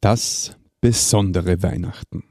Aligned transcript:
Das 0.00 0.56
besondere 0.80 1.60
Weihnachten. 1.60 2.22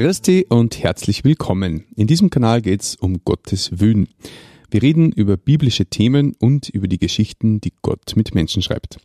Christi 0.00 0.46
und 0.48 0.80
herzlich 0.80 1.24
willkommen. 1.24 1.84
In 1.96 2.06
diesem 2.06 2.30
Kanal 2.30 2.62
geht 2.62 2.82
es 2.82 2.94
um 2.94 3.24
Gottes 3.24 3.80
Willen. 3.80 4.08
Wir 4.70 4.80
reden 4.80 5.10
über 5.10 5.36
biblische 5.36 5.86
Themen 5.86 6.36
und 6.38 6.68
über 6.68 6.86
die 6.86 6.98
Geschichten, 6.98 7.60
die 7.60 7.72
Gott 7.82 8.12
mit 8.14 8.32
Menschen 8.32 8.62
schreibt. 8.62 8.98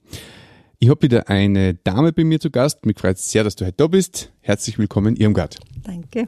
Ich 0.77 0.89
habe 0.89 1.01
wieder 1.01 1.29
eine 1.29 1.73
Dame 1.73 2.13
bei 2.13 2.23
mir 2.23 2.39
zu 2.39 2.51
Gast. 2.51 2.85
Mich 2.85 2.99
freut 2.99 3.17
sehr, 3.17 3.43
dass 3.43 3.55
du 3.55 3.65
heute 3.65 3.77
da 3.77 3.87
bist. 3.87 4.31
Herzlich 4.41 4.77
willkommen, 4.77 5.15
Irmgard. 5.15 5.57
Danke. 5.81 6.27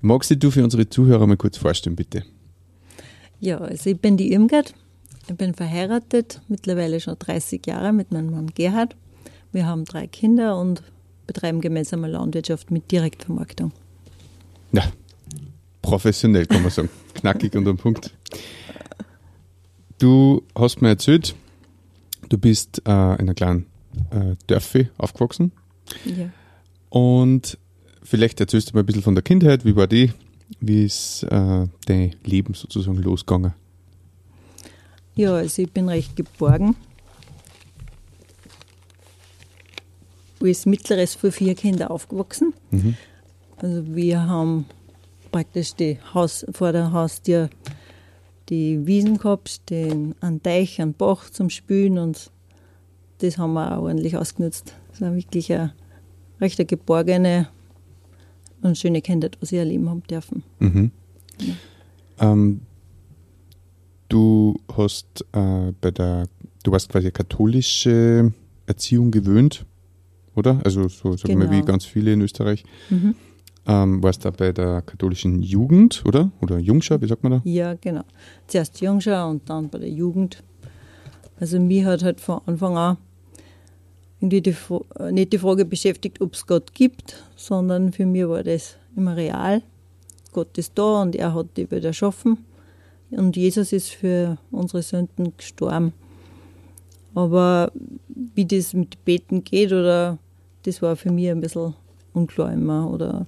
Magst 0.00 0.32
du 0.40 0.50
für 0.52 0.62
unsere 0.62 0.88
Zuhörer 0.88 1.26
mal 1.26 1.36
kurz 1.36 1.56
vorstellen, 1.56 1.96
bitte? 1.96 2.22
Ja, 3.40 3.58
also 3.58 3.90
ich 3.90 3.98
bin 3.98 4.16
die 4.16 4.30
Irmgard. 4.32 4.74
Ich 5.26 5.34
bin 5.34 5.54
verheiratet, 5.54 6.40
mittlerweile 6.46 7.00
schon 7.00 7.16
30 7.18 7.66
Jahre 7.66 7.92
mit 7.92 8.12
meinem 8.12 8.30
Mann 8.30 8.46
Gerhard. 8.54 8.94
Wir 9.50 9.66
haben 9.66 9.84
drei 9.84 10.06
Kinder 10.06 10.56
und 10.56 10.84
betreiben 11.26 11.60
gemeinsame 11.60 12.08
Landwirtschaft 12.08 12.70
mit 12.70 12.90
Direktvermarktung. 12.90 13.72
Ja, 14.72 14.84
professionell 15.82 16.46
kann 16.46 16.62
man 16.62 16.70
sagen. 16.70 16.88
Knackig 17.14 17.54
und 17.54 17.66
am 17.66 17.76
Punkt. 17.76 18.12
Du 19.98 20.42
hast 20.54 20.82
mir 20.82 20.88
erzählt, 20.88 21.34
du 22.28 22.36
bist 22.36 22.82
äh, 22.86 22.90
in 22.90 23.20
einer 23.20 23.34
kleinen 23.34 23.66
äh, 24.10 24.36
Dörfe 24.46 24.90
aufgewachsen. 24.98 25.52
Ja. 26.04 26.30
Und 26.90 27.58
vielleicht 28.02 28.40
erzählst 28.40 28.70
du 28.70 28.76
mir 28.76 28.80
ein 28.80 28.86
bisschen 28.86 29.02
von 29.02 29.14
der 29.14 29.22
Kindheit. 29.22 29.64
Wie 29.64 29.74
war 29.76 29.86
die? 29.86 30.12
Wie 30.60 30.84
ist 30.84 31.24
äh, 31.24 31.66
dein 31.86 32.16
Leben 32.24 32.54
sozusagen 32.54 32.98
losgegangen? 32.98 33.54
Ja, 35.14 35.34
also 35.34 35.62
ich 35.62 35.72
bin 35.72 35.88
recht 35.88 36.14
geborgen. 36.14 36.76
Als 40.42 40.66
mittleres 40.66 41.14
von 41.14 41.32
vier 41.32 41.54
Kindern 41.54 41.88
aufgewachsen. 41.88 42.54
Mhm. 42.70 42.96
Also 43.56 43.94
wir 43.94 44.26
haben 44.26 44.66
praktisch 45.32 45.74
die 45.74 45.98
Haus, 46.14 46.46
vor 46.52 46.72
der 46.72 46.92
Haustür 46.92 47.50
die 48.48 48.86
Wiesen 48.86 49.18
gehabt, 49.18 49.70
den, 49.70 50.14
einen 50.20 50.42
Teich, 50.42 50.80
einen 50.80 50.94
Bach 50.94 51.30
zum 51.30 51.50
Spülen 51.50 51.98
und 51.98 52.30
das 53.18 53.38
haben 53.38 53.54
wir 53.54 53.76
auch 53.76 53.82
ordentlich 53.82 54.16
ausgenutzt. 54.16 54.74
Das 54.90 55.00
war 55.00 55.14
wirklich 55.14 55.52
eine 55.52 55.72
recht 56.40 56.58
eine 56.58 56.66
geborgene 56.66 57.48
und 58.62 58.78
schöne 58.78 59.00
Kindheit, 59.00 59.38
was 59.40 59.52
ich 59.52 59.58
erleben 59.58 59.88
haben 59.88 60.02
dürfen. 60.04 60.42
Mhm. 60.58 60.90
Ja. 61.38 62.32
Ähm, 62.32 62.60
du 64.08 64.58
hast 64.76 65.24
äh, 65.32 65.72
bei 65.80 65.90
der, 65.90 66.28
du 66.62 66.72
warst 66.72 66.88
quasi 66.88 67.10
katholische 67.10 68.32
Erziehung 68.66 69.10
gewöhnt 69.10 69.64
oder? 70.36 70.60
Also 70.64 70.88
so 70.88 71.16
sagen 71.16 71.38
genau. 71.38 71.50
wir 71.50 71.58
wie 71.58 71.62
ganz 71.62 71.84
viele 71.84 72.12
in 72.12 72.20
Österreich. 72.20 72.64
Mhm. 72.90 73.14
Ähm, 73.68 74.02
warst 74.02 74.24
da 74.24 74.30
bei 74.30 74.52
der 74.52 74.82
katholischen 74.82 75.42
Jugend, 75.42 76.04
oder? 76.06 76.30
Oder 76.40 76.58
Jungschau, 76.58 77.00
wie 77.00 77.08
sagt 77.08 77.24
man 77.24 77.32
da? 77.32 77.40
Ja, 77.44 77.74
genau. 77.74 78.04
Zuerst 78.46 78.80
Jungschau 78.80 79.28
und 79.28 79.50
dann 79.50 79.68
bei 79.68 79.78
der 79.78 79.90
Jugend. 79.90 80.42
Also 81.40 81.58
mich 81.58 81.84
hat 81.84 82.04
halt 82.04 82.20
von 82.20 82.40
Anfang 82.46 82.76
an 82.76 82.96
irgendwie 84.20 84.40
die, 84.40 84.54
nicht 85.12 85.32
die 85.32 85.38
Frage 85.38 85.64
beschäftigt, 85.64 86.20
ob 86.20 86.34
es 86.34 86.46
Gott 86.46 86.74
gibt, 86.74 87.22
sondern 87.36 87.92
für 87.92 88.06
mich 88.06 88.26
war 88.26 88.42
das 88.42 88.76
immer 88.96 89.16
real. 89.16 89.62
Gott 90.32 90.56
ist 90.58 90.72
da 90.74 91.02
und 91.02 91.16
er 91.16 91.34
hat 91.34 91.48
die 91.56 91.70
Welt 91.70 91.84
erschaffen. 91.84 92.38
Und 93.10 93.36
Jesus 93.36 93.72
ist 93.72 93.90
für 93.90 94.38
unsere 94.50 94.82
Sünden 94.82 95.32
gestorben. 95.36 95.92
Aber 97.14 97.72
wie 98.34 98.44
das 98.44 98.74
mit 98.74 99.04
Beten 99.04 99.44
geht 99.44 99.72
oder 99.72 100.18
das 100.66 100.82
war 100.82 100.96
für 100.96 101.10
mich 101.10 101.30
ein 101.30 101.40
bisschen 101.40 101.74
unklar 102.12 102.52
immer. 102.52 102.90
Oder 102.90 103.26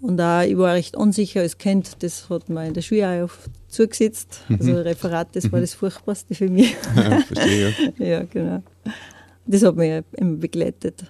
und 0.00 0.20
auch, 0.20 0.42
ich 0.42 0.56
war 0.56 0.74
recht 0.74 0.96
unsicher 0.96 1.40
als 1.40 1.58
Kind, 1.58 2.02
das 2.02 2.28
hat 2.28 2.48
mir 2.48 2.66
in 2.66 2.74
der 2.74 2.82
Schule 2.82 3.24
auch 3.24 3.30
zugesetzt. 3.68 4.42
Mhm. 4.48 4.56
Also 4.60 4.72
Referat, 4.74 5.34
das 5.34 5.50
war 5.50 5.58
mhm. 5.58 5.64
das 5.64 5.74
Furchtbarste 5.74 6.34
für 6.34 6.48
mich. 6.48 6.76
Ja, 6.96 7.20
verstehe. 7.20 7.74
Ja. 7.98 8.22
genau. 8.24 8.62
Das 9.46 9.62
hat 9.64 9.76
mich 9.76 10.04
immer 10.12 10.36
begleitet. 10.36 11.04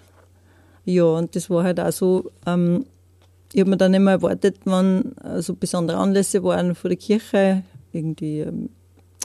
Ja, 0.84 1.04
und 1.04 1.34
das 1.34 1.50
war 1.50 1.64
halt 1.64 1.80
auch 1.80 1.92
so, 1.92 2.30
ähm, 2.46 2.86
ich 3.52 3.60
habe 3.60 3.70
mir 3.70 3.76
dann 3.76 3.94
immer 3.94 4.12
erwartet, 4.12 4.58
wenn 4.64 5.14
so 5.38 5.54
besondere 5.54 5.98
Anlässe 5.98 6.42
waren 6.44 6.74
vor 6.74 6.88
der 6.90 6.98
Kirche, 6.98 7.64
irgendwie 7.92 8.40
ähm, 8.40 8.68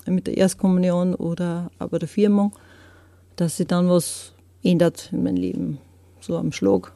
mit 0.07 0.27
der 0.27 0.37
Erstkommunion 0.37 1.13
oder 1.13 1.69
aber 1.77 1.99
der 1.99 2.07
Firmung, 2.07 2.53
dass 3.35 3.57
sich 3.57 3.67
dann 3.67 3.89
was 3.89 4.33
ändert 4.63 5.09
in 5.11 5.23
meinem 5.23 5.37
Leben. 5.37 5.77
So 6.19 6.37
am 6.37 6.51
Schlag. 6.51 6.93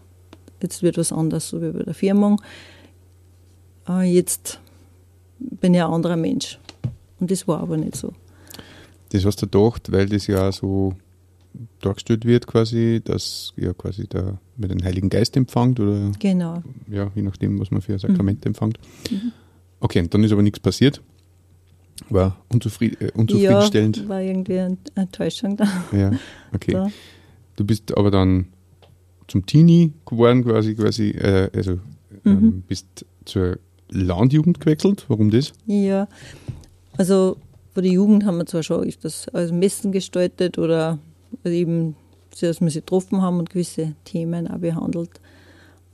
Jetzt 0.62 0.84
wird 0.84 0.98
was 0.98 1.12
anders, 1.12 1.50
so 1.50 1.62
wie 1.62 1.72
bei 1.72 1.84
der 1.84 1.94
Firmung. 1.94 2.42
Äh, 3.88 4.12
jetzt 4.12 4.60
bin 5.40 5.74
ich 5.74 5.82
ein 5.82 5.92
anderer 5.92 6.16
Mensch. 6.16 6.60
Und 7.20 7.32
das 7.32 7.48
war 7.48 7.60
aber 7.60 7.78
nicht 7.78 7.96
so. 7.96 8.14
Das 9.10 9.26
hast 9.26 9.42
du 9.42 9.48
gedacht, 9.48 9.92
weil 9.92 10.08
das 10.08 10.28
ja 10.28 10.52
so 10.52 10.94
dargestellt 11.82 12.26
wird, 12.26 12.48
quasi, 12.48 13.02
dass 13.04 13.54
ja 13.56 13.74
quasi 13.74 14.08
der 14.08 14.40
mit 14.58 14.72
dem 14.72 14.84
Heiligen 14.84 15.10
Geist 15.10 15.38
empfängt 15.38 15.80
oder 15.80 16.12
genau. 16.20 16.64
ja, 16.90 17.12
je 17.16 17.22
nachdem, 17.22 17.60
was 17.60 17.72
man 17.72 17.82
für 17.82 17.94
ein 17.94 18.00
Sakrament 18.00 18.44
mhm. 18.44 18.50
empfängt. 18.50 18.80
Mhm. 19.10 19.32
Okay, 19.80 20.00
und 20.00 20.14
dann 20.14 20.24
ist 20.24 20.32
aber 20.32 20.42
nichts 20.42 20.60
passiert. 20.60 21.02
War 22.10 22.38
unzufried 22.50 23.02
äh, 23.02 23.12
unzufriedenstellend. 23.14 23.98
Ja, 23.98 24.10
war 24.10 24.22
irgendwie 24.22 24.60
eine 24.60 24.78
Enttäuschung 24.96 25.56
da. 25.56 25.66
Ja, 25.92 26.12
okay. 26.54 26.74
Da. 26.74 26.90
Du 27.56 27.64
bist 27.66 27.96
aber 27.98 28.12
dann 28.12 28.48
zum 29.28 29.46
Teenie 29.46 29.94
geworden, 30.06 30.44
quasi, 30.44 30.76
quasi 30.76 31.10
äh, 31.12 31.50
also 31.54 31.80
ähm, 32.26 32.42
mhm. 32.42 32.64
bist 32.68 33.06
zur 33.26 33.58
Landjugend 33.90 34.60
gewechselt. 34.60 35.06
Warum 35.08 35.32
das? 35.32 35.54
Ja, 35.66 36.08
also 36.98 37.38
vor 37.74 37.82
der 37.82 37.92
Jugend 37.92 38.26
haben 38.26 38.38
wir 38.38 38.46
zwar 38.46 38.64
schon 38.64 38.92
das 39.02 39.28
als 39.30 39.52
Messen 39.52 39.92
gestaltet 39.92 40.58
oder 40.58 41.00
eben, 41.44 41.96
dass 42.40 42.62
wir 42.62 42.70
sie 42.70 42.80
getroffen 42.80 43.22
haben 43.22 43.40
und 43.40 43.50
gewisse 43.50 43.96
Themen 44.06 44.48
auch 44.48 44.60
behandelt. 44.60 45.12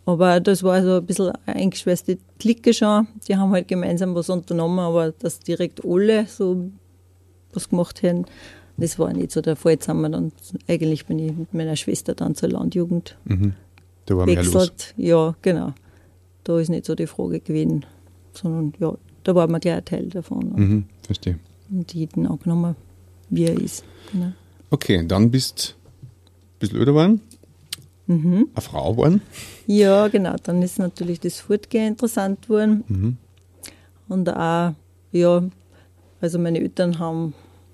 Aber 0.05 0.39
das 0.39 0.63
war 0.63 0.81
so 0.83 0.97
ein 0.97 1.05
bisschen 1.05 1.31
eine 1.45 1.55
eingeschweißte 1.55 2.17
Clique 2.39 2.73
schon. 2.73 3.07
Die 3.28 3.38
haben 3.38 3.51
halt 3.51 3.67
gemeinsam 3.67 4.16
was 4.16 4.29
unternommen, 4.29 4.79
aber 4.79 5.11
dass 5.11 5.39
direkt 5.39 5.85
alle 5.85 6.25
so 6.25 6.69
was 7.53 7.69
gemacht 7.69 8.01
haben, 8.03 8.25
das 8.81 8.99
war 8.99 9.13
nicht 9.13 9.31
so 9.31 9.41
der 9.41 9.55
Fall. 9.55 9.73
Jetzt 9.73 9.87
haben 9.87 10.01
wir 10.01 10.09
dann, 10.09 10.31
eigentlich 10.67 11.05
bin 11.05 11.19
ich 11.19 11.35
mit 11.35 11.53
meiner 11.53 11.75
Schwester 11.75 12.13
dann 12.15 12.35
zur 12.35 12.49
Landjugend 12.49 13.17
mhm. 13.25 13.53
Da 14.05 14.17
war 14.17 14.27
wechselt. 14.27 14.53
mehr 14.53 14.63
los. 14.63 14.71
Ja, 14.97 15.35
genau. 15.41 15.73
Da 16.43 16.59
ist 16.59 16.69
nicht 16.69 16.85
so 16.85 16.95
die 16.95 17.07
Frage 17.07 17.39
gewesen, 17.39 17.85
sondern 18.33 18.73
ja, 18.79 18.93
da 19.23 19.35
war 19.35 19.47
man 19.47 19.61
gleich 19.61 19.75
ein 19.75 19.85
Teil 19.85 20.09
davon. 20.09 20.53
Mhm, 20.55 20.85
verstehe. 21.03 21.39
Und 21.69 21.93
jeden 21.93 22.25
angenommen, 22.27 22.75
wie 23.29 23.45
er 23.45 23.59
ist. 23.59 23.83
Genau. 24.11 24.33
Okay, 24.69 25.05
dann 25.07 25.29
bist 25.31 25.75
du 25.77 26.07
ein 26.07 26.59
bisschen 26.59 26.77
öder 26.77 26.91
geworden. 26.93 27.21
Mhm. 28.07 28.49
Eine 28.53 28.61
Frau 28.61 28.91
geworden. 28.91 29.21
Ja, 29.67 30.07
genau. 30.07 30.35
Dann 30.43 30.61
ist 30.61 30.79
natürlich 30.79 31.19
das 31.19 31.39
Fortgehen 31.39 31.89
interessant 31.89 32.41
geworden. 32.43 32.83
Mhm. 32.87 33.17
Und 34.09 34.29
auch, 34.29 34.73
ja, 35.11 35.43
also 36.19 36.39
meine 36.39 36.59
Eltern 36.59 36.99
haben 36.99 37.34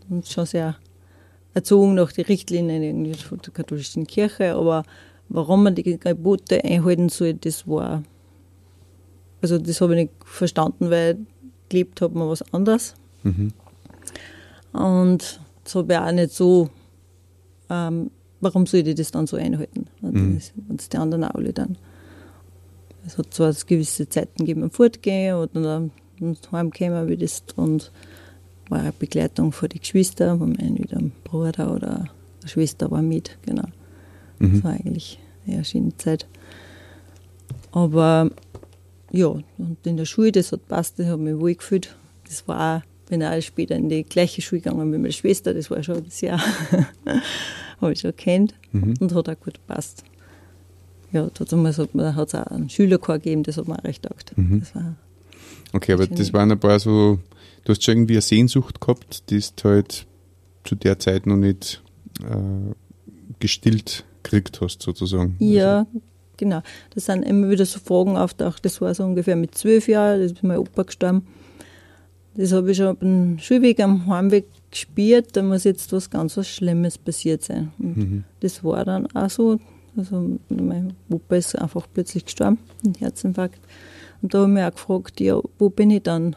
uns 0.10 0.32
schon 0.32 0.46
sehr 0.46 0.76
erzogen 1.58 1.96
nach 1.96 2.12
den 2.12 2.26
Richtlinien 2.26 3.04
der 3.04 3.54
katholischen 3.54 4.06
Kirche, 4.06 4.54
aber 4.54 4.84
warum 5.28 5.64
man 5.64 5.74
die 5.76 5.84
Gebote 5.98 6.64
einhalten 6.64 7.10
soll, 7.10 7.34
das 7.34 7.68
war, 7.68 8.04
also 9.42 9.58
das 9.58 9.82
habe 9.82 9.96
ich 9.96 10.04
nicht 10.04 10.14
verstanden, 10.24 10.92
weil 10.92 11.18
gelebt 11.70 12.00
hat 12.02 12.14
man 12.14 12.30
was 12.30 12.44
anderes. 12.54 12.94
Mhm. 13.24 13.52
Und 14.72 15.40
das 15.64 15.76
habe 15.76 15.94
ich 15.94 16.00
auch 16.00 16.12
nicht 16.12 16.32
so, 16.32 16.70
ähm, 17.70 18.12
warum 18.40 18.68
soll 18.68 18.88
ich 18.88 18.96
das 18.96 19.12
dann 19.12 19.26
so 19.26 19.38
einhalten? 19.38 19.88
Mhm. 20.02 20.40
Und 20.70 20.94
die 20.94 20.98
anderen 20.98 21.24
auch 21.24 21.36
alle 21.36 21.54
dann. 21.54 21.76
Es 23.06 23.18
hat 23.18 23.34
zwar 23.34 23.52
gewisse 23.66 24.08
Zeiten 24.08 24.46
gegeben, 24.46 24.70
Fortgehen 24.70 25.38
oder 25.38 25.62
dann 25.62 25.92
heimkommen, 26.52 27.08
wie 27.08 27.18
das 27.18 27.44
und 27.56 27.92
war 28.70 28.80
eine 28.80 28.92
Begleitung 28.92 29.52
von 29.52 29.70
den 29.70 29.80
Geschwistern, 29.80 30.40
von 30.40 30.54
meinem 30.54 30.78
ein 30.92 31.12
Bruder 31.24 31.74
oder 31.74 32.10
eine 32.42 32.50
Schwester 32.50 32.90
war 32.92 33.02
mit, 33.02 33.38
genau. 33.46 33.68
Mhm. 34.40 34.54
Das 34.54 34.64
war 34.64 34.72
eigentlich 34.74 35.20
eine 35.46 35.64
schöne 35.64 35.96
Zeit. 35.98 36.28
Aber 37.72 38.30
ja, 39.12 39.28
und 39.28 39.78
in 39.86 39.98
der 39.98 40.06
Schule, 40.06 40.32
das 40.32 40.52
hat 40.52 40.68
passt, 40.68 41.00
das 41.00 41.08
hat 41.08 41.20
mich 41.20 41.40
wohl 41.40 41.56
gefühlt. 41.56 41.96
Das 42.28 42.48
war 42.48 42.84
bin 43.08 43.24
auch 43.24 43.42
später 43.42 43.76
in 43.76 43.90
die 43.90 44.04
gleiche 44.04 44.42
Schule 44.42 44.62
gegangen 44.62 44.92
wie 44.94 44.98
meine 44.98 45.14
Schwester, 45.14 45.54
das 45.54 45.72
war 45.72 45.82
schon 45.84 46.04
das 46.04 46.22
Jahr, 46.22 46.42
habe 47.82 47.94
ich 47.94 48.02
schon 48.02 48.16
kennt 48.16 48.54
mhm. 48.72 48.96
und 49.00 49.14
hat 49.14 49.30
auch 49.30 49.40
gut 49.40 49.56
gepasst. 49.56 50.04
Ja, 51.12 51.24
hat 51.24 51.40
es 51.40 52.36
auch 52.36 52.48
einen 52.48 52.70
Schülerchor 52.70 53.16
gegeben, 53.16 53.44
das 53.44 53.58
hat 53.58 53.68
mir 53.68 53.80
auch 53.80 53.84
recht 53.84 54.04
gedacht. 54.04 54.34
Mhm. 54.36 54.62
okay, 55.74 55.94
aber 55.94 56.06
das 56.06 56.34
waren 56.34 56.52
ein 56.52 56.60
paar 56.60 56.80
so, 56.80 57.20
du 57.68 57.74
hast 57.74 57.84
schon 57.84 57.96
irgendwie 57.96 58.14
eine 58.14 58.22
Sehnsucht 58.22 58.80
gehabt, 58.80 59.30
die 59.30 59.44
du 59.58 59.70
halt 59.70 60.08
zu 60.64 60.76
der 60.76 61.00
Zeit 61.00 61.26
noch 61.26 61.36
nicht 61.36 61.82
äh, 62.22 62.74
gestillt 63.40 64.06
gekriegt 64.24 64.62
hast, 64.62 64.82
sozusagen. 64.82 65.36
Ja, 65.40 65.80
also. 65.80 66.02
genau. 66.38 66.62
Das 66.96 67.06
sind 67.06 67.24
immer 67.24 67.50
wieder 67.50 67.66
so 67.66 67.80
Fragen 67.80 68.16
auftaucht. 68.16 68.64
Das 68.64 68.80
war 68.80 68.94
so 68.94 69.04
ungefähr 69.04 69.36
mit 69.36 69.56
zwölf 69.56 69.90
Jahren, 69.90 70.22
das 70.22 70.32
ist 70.32 70.44
mein 70.44 70.60
Opa 70.60 70.84
gestorben. 70.84 71.28
Das 72.36 72.54
habe 72.54 72.72
ich 72.72 72.78
schon 72.78 72.88
auf 72.88 73.00
dem 73.00 73.38
Schulweg 73.40 73.82
am 73.82 74.08
Heimweg 74.08 74.46
gespürt, 74.72 75.36
da 75.36 75.42
muss 75.42 75.64
jetzt 75.64 75.92
was 75.92 76.10
ganz 76.10 76.38
was 76.38 76.48
Schlimmes 76.48 76.98
passiert 76.98 77.44
sein. 77.44 77.72
Und 77.80 77.98
mhm. 77.98 78.24
das 78.40 78.64
war 78.64 78.86
dann 78.86 79.08
auch 79.14 79.30
so. 79.30 79.60
Also 79.98 80.38
mein 80.50 80.94
Opa 81.10 81.36
ist 81.36 81.58
einfach 81.58 81.88
plötzlich 81.92 82.26
gestorben, 82.26 82.60
ein 82.86 82.94
Herzinfarkt. 82.94 83.60
Und 84.22 84.34
da 84.34 84.40
habe 84.40 84.50
ich 84.50 84.54
mich 84.54 84.64
auch 84.64 84.72
gefragt, 84.72 85.20
ja, 85.20 85.42
wo 85.58 85.70
bin 85.70 85.90
ich 85.90 86.04
dann 86.04 86.36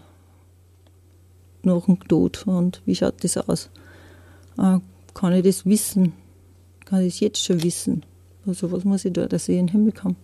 nach 1.62 1.86
dem 1.86 2.00
Tod 2.08 2.46
und 2.46 2.82
wie 2.86 2.94
schaut 2.94 3.22
das 3.22 3.36
aus? 3.36 3.70
Äh, 4.58 4.78
kann 5.14 5.32
ich 5.32 5.44
das 5.44 5.66
wissen? 5.66 6.12
Kann 6.84 7.02
ich 7.02 7.14
das 7.14 7.20
jetzt 7.20 7.44
schon 7.44 7.62
wissen? 7.62 8.04
Also 8.46 8.72
was 8.72 8.84
muss 8.84 9.04
ich 9.04 9.12
da, 9.12 9.26
dass 9.26 9.48
ich 9.48 9.58
in 9.58 9.66
den 9.66 9.72
Himmel 9.72 9.92
komme? 9.92 10.16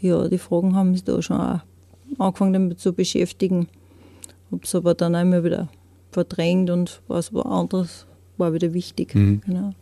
Ja, 0.00 0.28
die 0.28 0.38
Fragen 0.38 0.74
haben 0.74 0.92
mich 0.92 1.04
da 1.04 1.20
schon 1.20 1.40
auch 1.40 1.60
angefangen 2.18 2.54
damit 2.54 2.80
zu 2.80 2.92
beschäftigen. 2.92 3.68
Habe 4.50 4.62
es 4.64 4.74
aber 4.74 4.94
dann 4.94 5.14
einmal 5.14 5.44
wieder 5.44 5.68
verdrängt 6.10 6.70
und 6.70 7.02
was 7.06 7.32
war 7.32 7.46
anderes 7.46 8.06
war 8.36 8.52
wieder 8.52 8.72
wichtig. 8.72 9.14
Mhm. 9.14 9.42
Genau. 9.46 9.72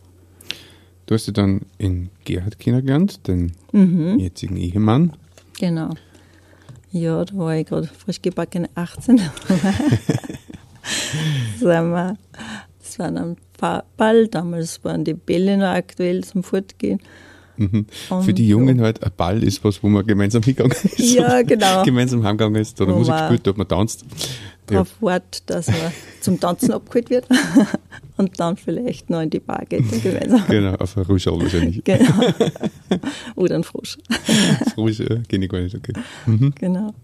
Du 1.07 1.15
hast 1.15 1.27
ja 1.27 1.33
dann 1.33 1.63
in 1.79 2.11
Gerhard 2.25 2.59
kennengelernt, 2.59 3.27
den 3.27 3.53
mhm. 3.73 4.19
jetzigen 4.19 4.57
Ehemann. 4.57 5.17
Genau. 5.59 5.95
Ja, 6.91 7.25
da 7.25 7.37
war 7.37 7.57
ich 7.57 7.67
gerade 7.67 7.87
frisch 7.87 8.21
gebacken 8.21 8.69
18. 8.75 9.21
das 11.61 12.99
waren 12.99 13.19
am 13.19 13.37
Ball, 13.97 14.29
damals 14.29 14.85
waren 14.85 15.05
die 15.05 15.15
Bälle 15.15 15.57
noch 15.57 15.67
aktuell 15.67 16.25
zum 16.25 16.43
Fortgehen. 16.43 17.01
Mhm. 17.59 17.87
Für 18.23 18.33
die 18.33 18.47
Jungen 18.47 18.81
halt, 18.81 19.03
ein 19.03 19.11
Ball 19.17 19.43
ist 19.43 19.65
was, 19.65 19.83
wo 19.83 19.89
man 19.89 20.07
gemeinsam 20.07 20.43
hingegangen 20.43 20.77
ist. 20.85 20.99
Ja, 20.99 21.43
genau. 21.43 21.83
gemeinsam 21.83 22.23
heimgegangen 22.23 22.63
ist 22.63 22.81
oder 22.81 22.95
wo 22.95 22.99
Musik 22.99 23.15
spielt, 23.27 23.49
ob 23.49 23.59
man 23.59 23.67
tanzt. 23.67 24.05
Darauf 24.67 24.89
ja. 25.01 25.07
wartet, 25.07 25.43
dass 25.47 25.67
man 25.67 25.77
zum 26.21 26.39
Tanzen 26.39 26.73
abgeholt 26.73 27.11
wird 27.11 27.27
und 28.17 28.39
dann 28.39 28.57
vielleicht 28.57 29.11
noch 29.11 29.23
in 29.23 29.31
die 29.31 29.41
Bar 29.41 29.65
geht 29.69 29.81
und 29.93 30.03
gemeinsam. 30.03 30.45
Genau, 30.47 30.75
auf 30.75 30.97
ein 30.97 31.03
Ruschel 31.05 31.33
wahrscheinlich. 31.41 31.83
Genau. 31.83 32.21
Oder 33.35 33.57
ein 33.57 33.65
Frosch. 33.65 33.99
Frosch, 34.75 35.01
ja, 35.01 35.17
kenne 35.29 35.47
ich 35.47 35.51
gar 35.51 35.61
nicht, 35.61 35.75
okay. 35.75 35.95
Mhm. 36.27 36.53
Genau. 36.55 36.95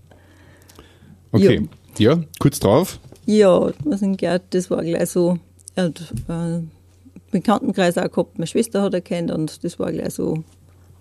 Okay, 1.32 1.68
ja. 1.98 2.12
ja, 2.12 2.24
kurz 2.38 2.60
drauf. 2.60 3.00
Ja, 3.26 3.70
was 3.84 4.02
in 4.02 4.16
Gerd, 4.16 4.42
das 4.50 4.70
war 4.70 4.82
gleich 4.82 5.10
so, 5.10 5.38
er 5.74 5.84
hat 5.84 6.12
äh, 6.28 6.60
Bekanntenkreis 7.30 7.96
auch 7.96 8.10
gehabt, 8.10 8.38
meine 8.38 8.46
Schwester 8.46 8.82
hat 8.82 8.94
er 8.94 9.00
kennt 9.00 9.30
und 9.30 9.64
das 9.64 9.78
war 9.78 9.90
gleich 9.92 10.14
so, 10.14 10.44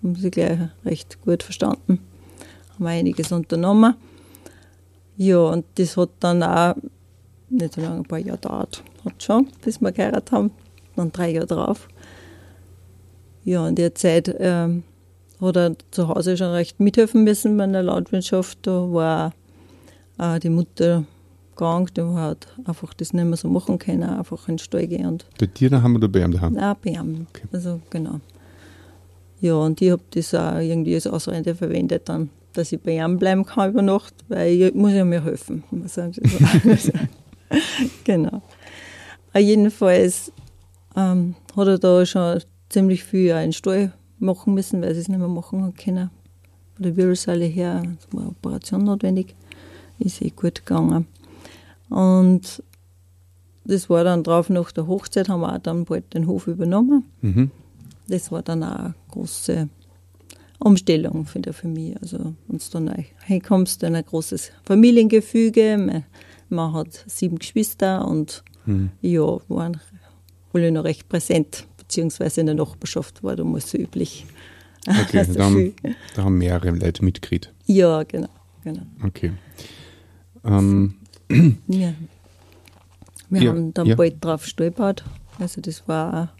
haben 0.02 0.14
sie 0.16 0.30
gleich 0.30 0.58
recht 0.84 1.20
gut 1.22 1.42
verstanden. 1.42 2.00
Haben 2.74 2.86
einiges 2.86 3.30
unternommen. 3.30 3.94
Ja, 5.16 5.38
und 5.38 5.64
das 5.76 5.96
hat 5.96 6.10
dann 6.20 6.42
auch 6.42 6.74
nicht 7.50 7.74
so 7.74 7.80
lange, 7.80 7.96
ein 7.96 8.04
paar 8.04 8.18
Jahre 8.18 8.38
gedauert. 8.38 8.82
Hat 9.04 9.22
schon, 9.22 9.48
bis 9.62 9.80
wir 9.80 9.92
geheiratet 9.92 10.32
haben. 10.32 10.50
Dann 10.96 11.12
drei 11.12 11.30
Jahre 11.30 11.46
drauf. 11.46 11.88
Ja, 13.44 13.68
in 13.68 13.74
der 13.76 13.94
Zeit 13.94 14.34
ähm, 14.38 14.82
hat 15.40 15.56
er 15.56 15.76
zu 15.90 16.08
Hause 16.08 16.36
schon 16.36 16.48
recht 16.48 16.80
mithelfen 16.80 17.22
müssen 17.22 17.56
bei 17.56 17.66
der 17.66 17.82
Landwirtschaft. 17.82 18.58
Da 18.62 18.92
war 18.92 19.32
auch 20.18 20.38
die 20.38 20.48
Mutter 20.48 21.04
krank, 21.56 21.94
der 21.94 22.12
hat 22.14 22.48
einfach 22.64 22.94
das 22.94 23.12
nicht 23.12 23.24
mehr 23.24 23.36
so 23.36 23.48
machen 23.48 23.78
können, 23.78 24.02
einfach 24.02 24.48
in 24.48 24.54
den 24.54 24.58
Stall 24.58 24.86
gehen. 24.86 25.06
Und 25.06 25.26
bei 25.38 25.46
dir 25.46 25.70
daheim 25.70 25.96
oder 25.96 26.08
bei 26.08 26.22
ihm 26.22 26.32
daheim? 26.32 26.54
Nein, 26.54 26.76
bei 26.82 26.90
ihm. 26.90 27.26
Okay. 27.30 27.46
Also, 27.52 27.80
genau. 27.90 28.20
Ja, 29.40 29.54
und 29.54 29.80
ich 29.82 29.90
habe 29.90 30.02
das 30.10 30.34
auch 30.34 30.58
irgendwie 30.58 30.94
als 30.94 31.06
Ausrede 31.06 31.54
verwendet 31.54 32.08
dann 32.08 32.30
dass 32.54 32.72
ich 32.72 32.80
bei 32.80 32.96
ihm 32.96 33.18
bleiben 33.18 33.44
kann 33.44 33.70
über 33.70 33.82
Nacht, 33.82 34.14
weil 34.28 34.52
ich 34.54 34.74
muss 34.74 34.92
ja 34.92 35.04
mir 35.04 35.22
helfen. 35.22 35.64
genau. 38.04 38.42
Aber 39.32 39.40
jedenfalls 39.40 40.32
ähm, 40.96 41.34
hat 41.56 41.66
er 41.66 41.78
da 41.78 42.06
schon 42.06 42.40
ziemlich 42.68 43.04
viel 43.04 43.32
einen 43.32 43.52
Stall 43.52 43.92
machen 44.18 44.54
müssen, 44.54 44.80
weil 44.80 44.94
sie 44.94 45.00
es 45.00 45.08
nicht 45.08 45.18
mehr 45.18 45.28
machen 45.28 45.74
können. 45.74 46.10
Von 46.74 46.82
der 46.84 46.96
Wirbelsäule 46.96 47.44
her 47.44 47.82
es 47.98 48.12
war 48.12 48.22
eine 48.22 48.30
Operation 48.30 48.84
notwendig. 48.84 49.34
Ist 49.98 50.22
eh 50.22 50.30
gut 50.30 50.64
gegangen. 50.64 51.06
Und 51.88 52.62
das 53.64 53.88
war 53.88 54.04
dann 54.04 54.22
drauf 54.22 54.50
nach 54.50 54.72
der 54.72 54.86
Hochzeit, 54.86 55.28
haben 55.28 55.40
wir 55.40 55.54
auch 55.54 55.58
dann 55.58 55.84
bald 55.84 56.12
den 56.14 56.26
Hof 56.26 56.46
übernommen. 56.46 57.04
Mhm. 57.22 57.50
Das 58.08 58.30
war 58.30 58.42
dann 58.42 58.62
auch 58.62 58.78
eine 58.78 58.94
große 59.10 59.68
Umstellung 60.58 61.26
für, 61.26 61.40
für 61.52 61.68
mich. 61.68 61.96
Also, 62.00 62.34
wenn 62.46 62.58
du 62.58 62.64
dann 62.72 63.04
reinkommst 63.28 63.82
in 63.82 63.96
ein 63.96 64.04
großes 64.04 64.52
Familiengefüge, 64.64 66.04
man, 66.48 66.72
hat 66.74 67.04
sieben 67.06 67.38
Geschwister 67.38 68.06
und 68.06 68.44
mhm. 68.66 68.90
ja, 69.00 69.38
waren 69.48 69.80
alle 70.52 70.70
noch 70.70 70.84
recht 70.84 71.08
präsent, 71.08 71.66
beziehungsweise 71.78 72.40
in 72.40 72.46
der 72.46 72.54
Nachbarschaft 72.54 73.22
war 73.22 73.34
damals 73.34 73.70
so 73.70 73.78
üblich. 73.78 74.26
Okay, 74.86 75.26
da, 75.34 75.44
haben, 75.44 75.74
da 76.14 76.24
haben 76.24 76.38
mehrere 76.38 76.70
Leute 76.70 77.04
mitgekriegt. 77.04 77.52
Ja, 77.66 78.02
genau. 78.02 78.28
genau. 78.62 78.82
Okay. 79.02 79.32
Ähm. 80.44 80.96
Ja. 81.28 81.94
Wir 83.30 83.42
ja, 83.42 83.50
haben 83.50 83.74
dann 83.74 83.86
ja. 83.86 83.96
bald 83.96 84.24
drauf 84.24 84.42
gestolpert. 84.42 85.04
Also 85.38 85.60
das 85.60 85.88
war 85.88 86.32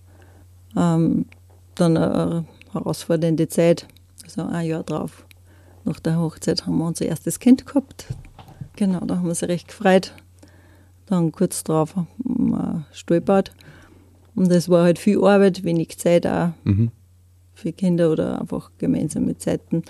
ähm, 0.77 1.27
dann 1.75 1.97
eine 1.97 2.45
herausfordernde 2.73 3.49
Zeit. 3.49 3.87
Also 4.23 4.43
ein 4.43 4.67
Jahr 4.67 4.83
drauf. 4.83 5.25
Nach 5.85 5.99
der 6.01 6.19
Hochzeit 6.19 6.67
haben 6.67 6.79
wir 6.79 6.87
unser 6.87 7.07
erstes 7.07 7.39
Kind 7.39 7.67
gehabt. 7.67 8.07
Genau, 8.77 9.01
da 9.01 9.17
haben 9.17 9.25
wir 9.25 9.31
uns 9.31 9.43
recht 9.43 9.69
gefreut. 9.69 10.15
Dann 11.07 11.33
kurz 11.33 11.65
drauf 11.65 11.97
haben 11.97 12.09
wir 12.25 12.87
stolpert. 12.93 13.53
Und 14.35 14.51
es 14.51 14.69
war 14.69 14.85
halt 14.85 14.99
viel 14.99 15.23
Arbeit, 15.23 15.63
wenig 15.65 15.99
Zeit 15.99 16.27
auch 16.27 16.51
mhm. 16.65 16.91
für 17.55 17.73
Kinder 17.73 18.11
oder 18.11 18.41
einfach 18.41 18.71
gemeinsame 18.79 19.37
Zeiten. 19.39 19.83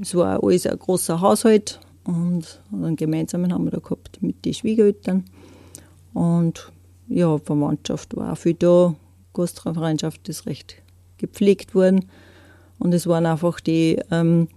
Es 0.00 0.14
war 0.14 0.42
alles 0.42 0.66
ein 0.66 0.78
großer 0.78 1.20
Haushalt 1.20 1.80
und 2.04 2.60
einen 2.72 2.96
gemeinsamen 2.96 3.52
haben 3.52 3.64
wir 3.64 3.70
da 3.70 3.78
gehabt 3.78 4.22
mit 4.22 4.44
den 4.44 4.54
Schwiegereltern. 4.54 5.24
Und 6.12 6.70
ja, 7.08 7.38
Verwandtschaft 7.38 8.16
war 8.16 8.32
auch 8.32 8.38
viel 8.38 8.54
da. 8.54 8.94
Gastfreundschaft 9.32 10.28
ist 10.28 10.46
recht 10.46 10.76
gepflegt 11.18 11.74
worden. 11.74 12.06
Und 12.78 12.92
es 12.92 13.06
waren 13.06 13.26
einfach 13.26 13.60
die, 13.60 13.98
ähm, 14.10 14.48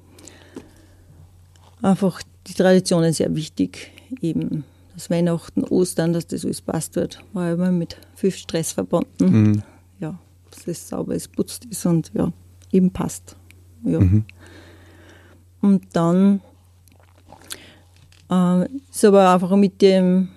einfach 1.81 2.21
die 2.47 2.53
Traditionen 2.53 3.13
sehr 3.13 3.35
wichtig. 3.35 3.91
Eben 4.21 4.63
das 4.93 5.09
Weihnachten, 5.09 5.63
Ostern, 5.63 6.13
dass 6.13 6.27
das 6.27 6.43
alles 6.43 6.61
passt 6.61 6.95
wird, 6.95 7.23
war 7.33 7.51
immer 7.51 7.71
mit 7.71 7.97
viel 8.15 8.31
Stress 8.31 8.71
verbunden. 8.71 9.25
Mhm. 9.25 9.63
Ja, 9.99 10.19
dass 10.51 10.67
es 10.67 10.89
sauber 10.89 11.15
ist, 11.15 11.31
putzt 11.31 11.65
ist 11.65 11.85
und 11.85 12.11
ja, 12.13 12.31
eben 12.71 12.91
passt. 12.91 13.35
Ja. 13.83 13.99
Mhm. 13.99 14.25
Und 15.61 15.83
dann 15.93 16.41
äh, 18.29 18.67
ist 18.91 19.05
aber 19.05 19.33
einfach 19.33 19.55
mit 19.55 19.81
dem 19.81 20.29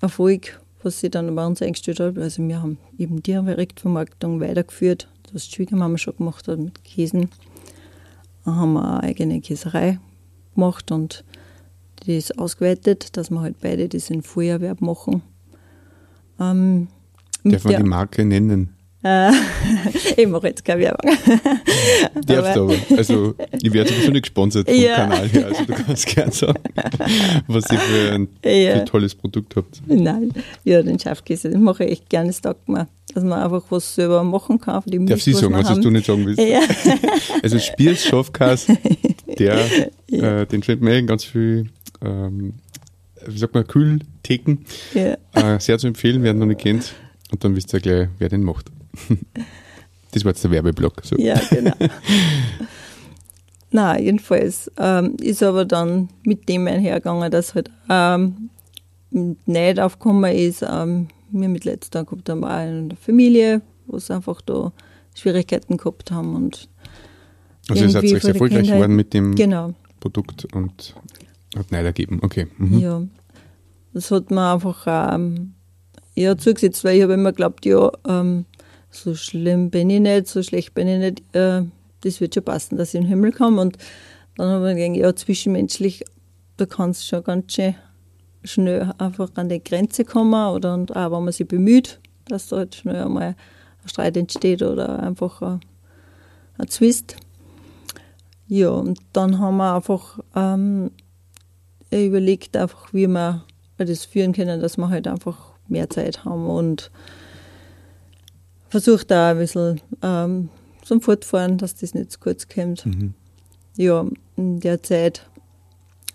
Erfolg, 0.00 0.60
was 0.82 1.00
sie 1.00 1.10
dann 1.10 1.34
bei 1.34 1.46
uns 1.46 1.60
eingestellt 1.62 2.00
hat, 2.00 2.18
also 2.18 2.46
wir 2.46 2.62
haben 2.62 2.78
eben 2.98 3.22
die 3.22 3.32
Direktvermarktung 3.32 4.40
weitergeführt 4.40 5.08
was 5.32 5.48
die 5.48 5.54
Schwiegermama 5.54 5.98
schon 5.98 6.16
gemacht 6.16 6.48
hat 6.48 6.58
mit 6.58 6.82
Käsen. 6.84 7.30
Dann 8.44 8.56
haben 8.56 8.72
wir 8.74 8.84
eine 8.84 9.02
eigene 9.02 9.40
Käserei 9.40 9.98
gemacht 10.54 10.90
und 10.90 11.24
die 12.04 12.16
ist 12.16 12.38
ausgeweitet, 12.38 13.16
dass 13.16 13.30
wir 13.30 13.40
halt 13.40 13.60
beide 13.60 13.88
das 13.88 14.10
in 14.10 14.22
Feuerwerb 14.22 14.80
machen. 14.80 15.22
Ähm, 16.38 16.88
Darf 17.44 17.64
man 17.64 17.76
die 17.76 17.88
Marke 17.88 18.24
nennen? 18.24 18.74
Äh, 19.02 19.30
ich 20.16 20.28
mache 20.28 20.48
jetzt 20.48 20.62
keine 20.64 20.82
Werbung. 20.82 21.10
Darfst 22.26 22.56
aber. 22.56 22.74
Also, 22.96 23.34
ich 23.62 23.72
werde 23.72 23.90
sowieso 23.90 24.10
nicht 24.10 24.22
gesponsert 24.24 24.68
vom 24.68 24.78
ja. 24.78 24.96
Kanal 24.96 25.28
her, 25.28 25.46
also 25.46 25.64
du 25.64 25.72
kannst 25.72 26.06
gerne 26.06 26.32
sagen, 26.32 26.62
was 27.46 27.70
ihr 27.70 27.78
für 27.78 28.12
ein, 28.12 28.28
ja. 28.44 28.78
für 28.78 28.84
tolles 28.84 29.14
Produkt 29.14 29.56
habt. 29.56 29.80
Nein, 29.86 30.32
ja, 30.64 30.82
den 30.82 30.98
Schafkäse, 30.98 31.48
den 31.48 31.62
mache 31.62 31.84
ich 31.84 31.92
echt 31.92 32.10
gerne, 32.10 32.28
das 32.28 32.42
taugt 32.42 32.68
mir. 32.68 32.88
Dass 33.14 33.24
man 33.24 33.42
einfach 33.42 33.64
was 33.70 33.94
selber 33.96 34.22
machen 34.22 34.60
kann. 34.60 34.82
Darf 34.86 35.22
sie 35.22 35.32
sagen, 35.32 35.54
was, 35.54 35.68
was 35.68 35.80
du 35.80 35.90
nicht 35.90 36.06
sagen 36.06 36.26
willst? 36.26 36.40
Ja. 36.40 36.60
also 37.42 37.58
Spiels, 37.58 38.04
Schafkäse, 38.04 38.78
der, 39.36 39.66
ja. 40.08 40.42
äh, 40.42 40.46
den 40.46 40.62
findet 40.62 40.82
man 40.82 41.06
ganz 41.08 41.24
viel, 41.24 41.70
ähm, 42.04 42.52
wie 43.26 43.38
sagt 43.38 43.54
man, 43.54 43.66
Kühltheken. 43.66 44.58
Äh, 44.94 45.16
sehr 45.58 45.78
zu 45.78 45.88
empfehlen, 45.88 46.22
wer 46.22 46.32
ihn 46.32 46.38
noch 46.38 46.46
nicht 46.46 46.60
kennt. 46.60 46.92
Und 47.32 47.42
dann 47.42 47.56
wisst 47.56 47.72
ihr 47.72 47.80
gleich, 47.80 48.08
wer 48.18 48.28
den 48.28 48.44
macht. 48.44 48.70
das 50.12 50.24
war 50.24 50.32
jetzt 50.32 50.44
der 50.44 50.50
Werbeblock. 50.50 51.02
So. 51.04 51.16
Ja, 51.16 51.40
genau. 51.50 51.72
Na, 53.72 53.98
jedenfalls 53.98 54.70
ähm, 54.78 55.16
ist 55.20 55.42
aber 55.42 55.64
dann 55.64 56.08
mit 56.24 56.48
dem 56.48 56.66
einhergegangen, 56.66 57.30
dass 57.30 57.54
halt 57.54 57.70
ähm, 57.88 58.50
nicht 59.10 59.78
aufgekommen 59.78 60.34
ist. 60.34 60.62
Ähm, 60.68 61.08
wir 61.30 61.48
mit 61.48 61.64
letzter 61.64 62.04
gehabt 62.04 62.28
haben 62.28 62.44
auch 62.44 62.48
eine 62.48 62.96
Familie, 62.96 63.62
wo 63.86 63.96
es 63.96 64.10
einfach 64.10 64.40
da 64.40 64.72
Schwierigkeiten 65.14 65.76
gehabt 65.76 66.10
haben. 66.10 66.34
Und 66.34 66.68
also 67.68 67.84
ihr 67.84 67.90
seid 67.90 68.02
recht 68.04 68.24
erfolgreich 68.24 68.68
geworden 68.68 68.96
mit 68.96 69.14
dem 69.14 69.36
genau. 69.36 69.74
Produkt 70.00 70.52
und 70.52 70.94
hat 71.56 71.70
nicht 71.70 71.84
ergeben. 71.84 72.20
Okay. 72.22 72.48
Mhm. 72.58 72.78
Ja. 72.78 73.02
Das 73.92 74.10
hat 74.10 74.30
mir 74.30 74.52
einfach 74.52 74.84
ähm, 74.86 75.54
eher 76.14 76.38
zugesetzt, 76.38 76.84
weil 76.84 76.96
ich 76.96 77.02
habe 77.02 77.14
immer 77.14 77.32
geglaubt, 77.32 77.66
ja, 77.66 77.90
ähm, 78.08 78.46
so 78.90 79.14
schlimm 79.14 79.70
bin 79.70 79.90
ich 79.90 80.00
nicht, 80.00 80.26
so 80.26 80.42
schlecht 80.42 80.74
bin 80.74 80.88
ich 80.88 80.98
nicht. 80.98 81.34
Äh, 81.34 81.62
das 82.02 82.20
wird 82.20 82.34
schon 82.34 82.44
passen, 82.44 82.76
dass 82.76 82.90
ich 82.90 82.96
in 82.96 83.02
den 83.02 83.08
Himmel 83.08 83.32
komme. 83.32 83.60
Und 83.60 83.78
dann 84.36 84.48
habe 84.48 84.72
ich 84.72 84.76
gedacht, 84.76 84.96
ja, 84.96 85.14
zwischenmenschlich, 85.14 86.04
da 86.56 86.66
kannst 86.66 87.02
du 87.02 87.16
schon 87.16 87.24
ganz 87.24 87.52
schön 87.52 87.74
schnell 88.42 88.92
einfach 88.98 89.30
an 89.34 89.48
die 89.48 89.62
Grenze 89.62 90.04
kommen 90.04 90.54
oder 90.54 90.74
und 90.74 90.96
auch 90.96 91.12
wenn 91.12 91.24
man 91.24 91.32
sich 91.32 91.46
bemüht, 91.46 92.00
dass 92.26 92.48
da 92.48 92.58
halt 92.58 92.74
schnell 92.74 93.02
einmal 93.02 93.36
ein 93.82 93.88
Streit 93.88 94.16
entsteht 94.16 94.62
oder 94.62 95.02
einfach 95.02 95.42
ein, 95.42 95.60
ein 96.58 96.68
Zwist. 96.68 97.16
Ja, 98.46 98.70
und 98.70 98.98
dann 99.12 99.38
haben 99.38 99.58
wir 99.58 99.74
einfach 99.74 100.18
ähm, 100.34 100.90
überlegt, 101.90 102.56
einfach, 102.56 102.92
wie 102.92 103.06
wir 103.06 103.44
das 103.76 104.04
führen 104.04 104.32
können, 104.32 104.60
dass 104.60 104.76
wir 104.76 104.88
halt 104.88 105.06
einfach 105.06 105.52
mehr 105.68 105.88
Zeit 105.88 106.24
haben 106.24 106.46
und 106.46 106.90
versucht 108.70 109.10
da 109.10 109.32
ein 109.32 109.38
bisschen 109.38 109.80
ähm, 110.02 110.48
zum 110.82 111.02
Fortfahren, 111.02 111.58
dass 111.58 111.74
das 111.74 111.92
nicht 111.92 112.12
zu 112.12 112.18
kurz 112.18 112.48
kommt. 112.48 112.86
Mhm. 112.86 113.14
Ja, 113.76 114.06
in 114.36 114.60
der 114.60 114.82
Zeit 114.82 115.26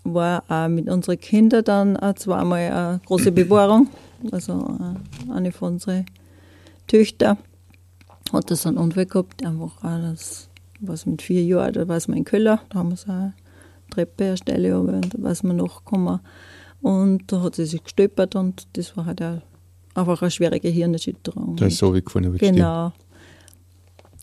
war 0.04 0.42
auch 0.48 0.68
mit 0.68 0.88
unseren 0.88 1.20
Kindern 1.20 1.64
dann 1.64 1.96
auch 1.96 2.14
zweimal 2.14 2.72
eine 2.72 3.00
große 3.06 3.30
Bewahrung. 3.32 3.88
Also 4.32 4.76
äh, 4.80 5.32
eine 5.32 5.52
von 5.52 5.74
unseren 5.74 6.06
Töchtern 6.86 7.38
hat 8.32 8.50
das 8.50 8.66
einen 8.66 8.78
Unfall 8.78 9.06
gehabt, 9.06 9.44
einfach 9.44 9.80
das, 9.82 10.48
was 10.80 11.06
mit 11.06 11.22
vier 11.22 11.44
Jahren, 11.44 11.74
da 11.74 11.86
war 11.86 11.96
es 11.96 12.08
mal 12.08 12.16
in 12.16 12.24
Köller, 12.24 12.60
da 12.70 12.78
haben 12.80 12.90
wir 12.90 12.96
so 12.96 13.10
eine 13.10 13.34
Treppe 13.90 14.24
erstelle 14.24 14.80
und 14.80 15.14
da 15.14 15.22
war 15.22 15.30
es 15.30 15.42
mir 15.42 15.54
nachgekommen. 15.54 16.20
Und 16.82 17.32
da 17.32 17.42
hat 17.42 17.56
sie 17.56 17.66
sich 17.66 17.82
gestolpert 17.82 18.34
und 18.34 18.66
das 18.74 18.96
war 18.96 19.06
halt 19.06 19.22
auch 19.22 19.42
einfach 19.96 20.22
eine 20.22 20.30
schwere 20.30 20.60
Gehirnerschütterung. 20.60 21.56
Da 21.56 21.66
ist 21.66 21.78
so 21.78 21.94
wie 21.94 22.02
gefahren, 22.02 22.36
Genau. 22.38 22.92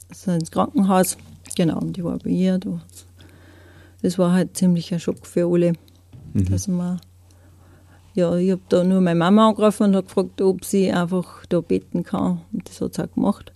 Also 0.10 0.32
ins 0.32 0.51
Krankenhaus, 0.51 1.18
genau, 1.56 1.80
und 1.80 1.98
ich 1.98 2.03
war 2.03 2.18
bei 2.20 2.30
ihr. 2.30 2.60
Das 4.01 4.20
war 4.20 4.34
halt 4.34 4.56
ziemlich 4.56 4.94
ein 4.94 5.00
Schock 5.00 5.25
für 5.25 5.48
alle. 5.51 5.74
Mhm. 6.34 6.46
Dass 6.46 6.68
man, 6.68 7.00
ja, 8.13 8.36
ich 8.36 8.51
habe 8.51 8.62
da 8.70 8.84
nur 8.84 9.01
meine 9.01 9.18
Mama 9.18 9.50
angerufen 9.50 9.86
und 9.86 9.96
habe 9.96 10.06
gefragt, 10.06 10.42
ob 10.42 10.65
sie 10.65 10.92
einfach 10.92 11.46
da 11.48 11.62
beten 11.62 12.03
kann. 12.03 12.42
Und 12.51 12.70
das 12.70 12.82
hat 12.82 12.94
sie 12.96 13.03
auch 13.03 13.12
gemacht. 13.13 13.53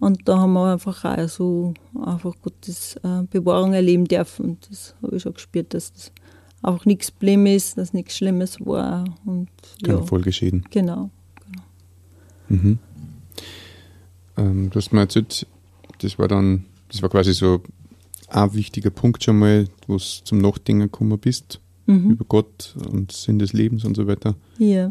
Und 0.00 0.28
da 0.28 0.38
haben 0.38 0.54
wir 0.54 0.72
einfach 0.72 1.04
auch 1.04 1.28
so 1.28 1.74
einfach 1.94 2.34
Gottes 2.42 2.96
äh, 3.02 3.22
Bewahrung 3.30 3.74
erleben 3.74 4.06
dürfen. 4.06 4.46
Und 4.46 4.70
das 4.70 4.94
habe 5.02 5.16
ich 5.16 5.22
schon 5.22 5.34
gespürt, 5.34 5.74
dass 5.74 5.92
das 5.92 6.12
einfach 6.62 6.86
nichts 6.86 7.10
Problem 7.10 7.46
ist, 7.46 7.76
dass 7.76 7.92
nichts 7.92 8.16
Schlimmes 8.16 8.58
war. 8.60 9.04
Und, 9.26 9.50
Keine 9.84 9.98
ja, 9.98 10.04
Folgeschäden. 10.04 10.64
Genau. 10.70 11.10
Mhm. 12.50 12.78
Ähm, 14.36 14.70
du 14.70 14.76
hast 14.76 14.92
mir 14.92 15.00
erzählt, 15.00 15.46
das 16.00 16.18
war 16.18 16.28
dann, 16.28 16.66
das 16.88 17.00
war 17.00 17.08
quasi 17.08 17.32
so 17.32 17.62
ein 18.28 18.54
wichtiger 18.54 18.90
Punkt 18.90 19.24
schon 19.24 19.38
mal, 19.38 19.66
wo 19.86 19.94
du 19.94 19.98
zum 19.98 20.38
Nachdenken 20.38 20.82
gekommen 20.82 21.18
bist 21.18 21.60
mhm. 21.86 22.10
über 22.10 22.24
Gott 22.26 22.74
und 22.90 23.12
Sinn 23.12 23.38
des 23.38 23.52
Lebens 23.52 23.84
und 23.84 23.96
so 23.96 24.06
weiter. 24.06 24.34
Ja. 24.58 24.90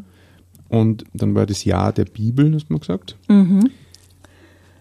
Und 0.69 1.03
dann 1.13 1.35
war 1.35 1.45
das 1.45 1.65
Jahr 1.65 1.93
der 1.93 2.05
Bibel, 2.05 2.53
hast 2.53 2.69
du 2.69 2.73
mal 2.73 2.79
gesagt. 2.79 3.15
Mhm. 3.27 3.69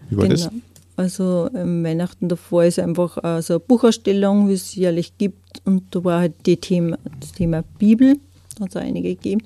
Wie 0.09 0.17
war 0.17 0.27
genau. 0.27 0.35
das? 0.35 0.49
Also 0.95 1.49
ähm, 1.55 1.83
Weihnachten 1.83 2.27
davor 2.27 2.65
ist 2.65 2.77
einfach 2.77 3.23
äh, 3.23 3.41
so 3.41 3.53
eine 3.53 3.59
Buchausstellung, 3.61 4.49
wie 4.49 4.53
es 4.53 4.75
jährlich 4.75 5.17
gibt. 5.17 5.61
Und 5.65 5.83
da 5.91 6.03
war 6.03 6.19
halt 6.19 6.33
die 6.45 6.57
Thema, 6.57 6.97
das 7.19 7.31
Thema 7.31 7.63
Bibel, 7.79 8.17
da 8.57 8.65
hat 8.65 8.71
es 8.71 8.75
einige 8.75 9.15
gegeben. 9.15 9.41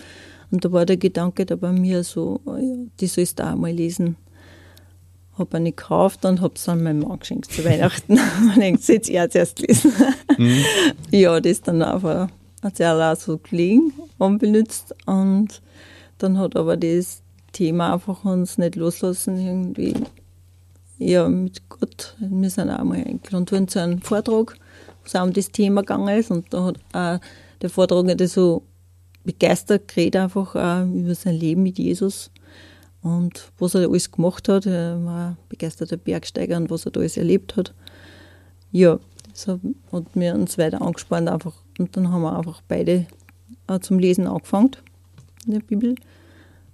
Und 0.54 0.64
da 0.64 0.72
war 0.72 0.86
der 0.86 0.98
Gedanke 0.98 1.48
da 1.48 1.56
bei 1.56 1.72
mir 1.72 2.04
so, 2.04 2.40
ja, 2.46 2.86
die 3.00 3.08
sollst 3.08 3.40
du 3.40 3.44
auch 3.44 3.56
mal 3.56 3.72
lesen 3.72 4.18
habe 5.38 5.58
eine 5.58 5.72
gekauft 5.72 6.26
und 6.26 6.42
habe 6.42 6.54
es 6.56 6.66
dann 6.66 6.84
meinem 6.84 7.00
Mann 7.00 7.18
geschenkt 7.18 7.52
zu 7.52 7.66
Weihnachten. 7.66 8.20
Man 8.46 8.60
denkt, 8.60 8.88
jetzt 8.88 9.10
er 9.10 9.32
zuerst 9.32 9.60
lesen. 9.60 9.92
Mhm. 10.38 10.64
Ja, 11.12 11.40
das 11.40 11.62
dann 11.62 11.82
einfach 11.82 12.30
hat 12.62 12.78
sie 12.78 12.86
auch 12.86 13.16
so 13.16 13.40
gelegen 13.40 13.94
und 14.20 14.38
benutzt 14.38 14.96
und 15.08 15.62
dann 16.20 16.38
hat 16.38 16.56
aber 16.56 16.78
das 16.78 17.24
Thema 17.52 17.94
einfach 17.94 18.24
uns 18.24 18.60
nicht 18.60 18.76
loslassen 18.76 19.44
irgendwie. 19.44 19.96
Ja, 21.00 21.28
mit 21.28 21.68
Gott. 21.68 22.16
Wir 22.20 22.50
sind 22.52 22.70
auch 22.70 22.84
mal 22.84 23.04
eingeladen 23.04 23.50
worden 23.50 23.68
zu 23.68 23.82
einem 23.82 24.02
Vortrag, 24.02 24.54
wo 24.54 25.06
es 25.06 25.16
auch 25.16 25.24
um 25.24 25.34
das 25.34 25.52
Thema 25.52 25.82
gegangen 25.82 26.20
ist 26.20 26.30
und 26.30 26.54
da 26.54 26.64
hat 26.66 26.78
auch 26.94 27.20
der 27.62 27.70
Vortragende 27.72 28.28
so 28.28 28.62
begeistert 29.24 29.88
geredet 29.88 30.22
einfach 30.22 30.56
auch 30.56 30.86
über 30.86 31.16
sein 31.16 31.36
Leben 31.36 31.64
mit 31.64 31.78
Jesus 31.78 32.32
und 33.02 33.52
was 33.60 33.76
er 33.76 33.88
alles 33.88 34.12
gemacht 34.12 34.48
hat. 34.50 34.66
Er 34.66 35.04
war 35.04 35.30
ein 35.30 35.38
begeisterter 35.50 35.98
Bergsteiger 35.98 36.58
und 36.58 36.70
was 36.70 36.86
er 36.86 36.92
da 36.92 37.02
alles 37.02 37.18
erlebt 37.18 37.56
hat. 37.56 37.74
Ja, 38.72 39.00
das 39.32 39.48
hat 39.48 40.16
mir 40.16 40.36
uns 40.36 40.58
weiter 40.58 40.82
angespannt 40.82 41.30
einfach. 41.30 41.54
Und 41.80 41.96
dann 41.96 42.12
haben 42.12 42.22
wir 42.22 42.38
einfach 42.38 42.62
beide 42.68 43.06
äh, 43.68 43.80
zum 43.80 44.00
Lesen 44.00 44.28
angefangen 44.28 44.72
in 45.46 45.54
der 45.54 45.60
Bibel. 45.60 45.96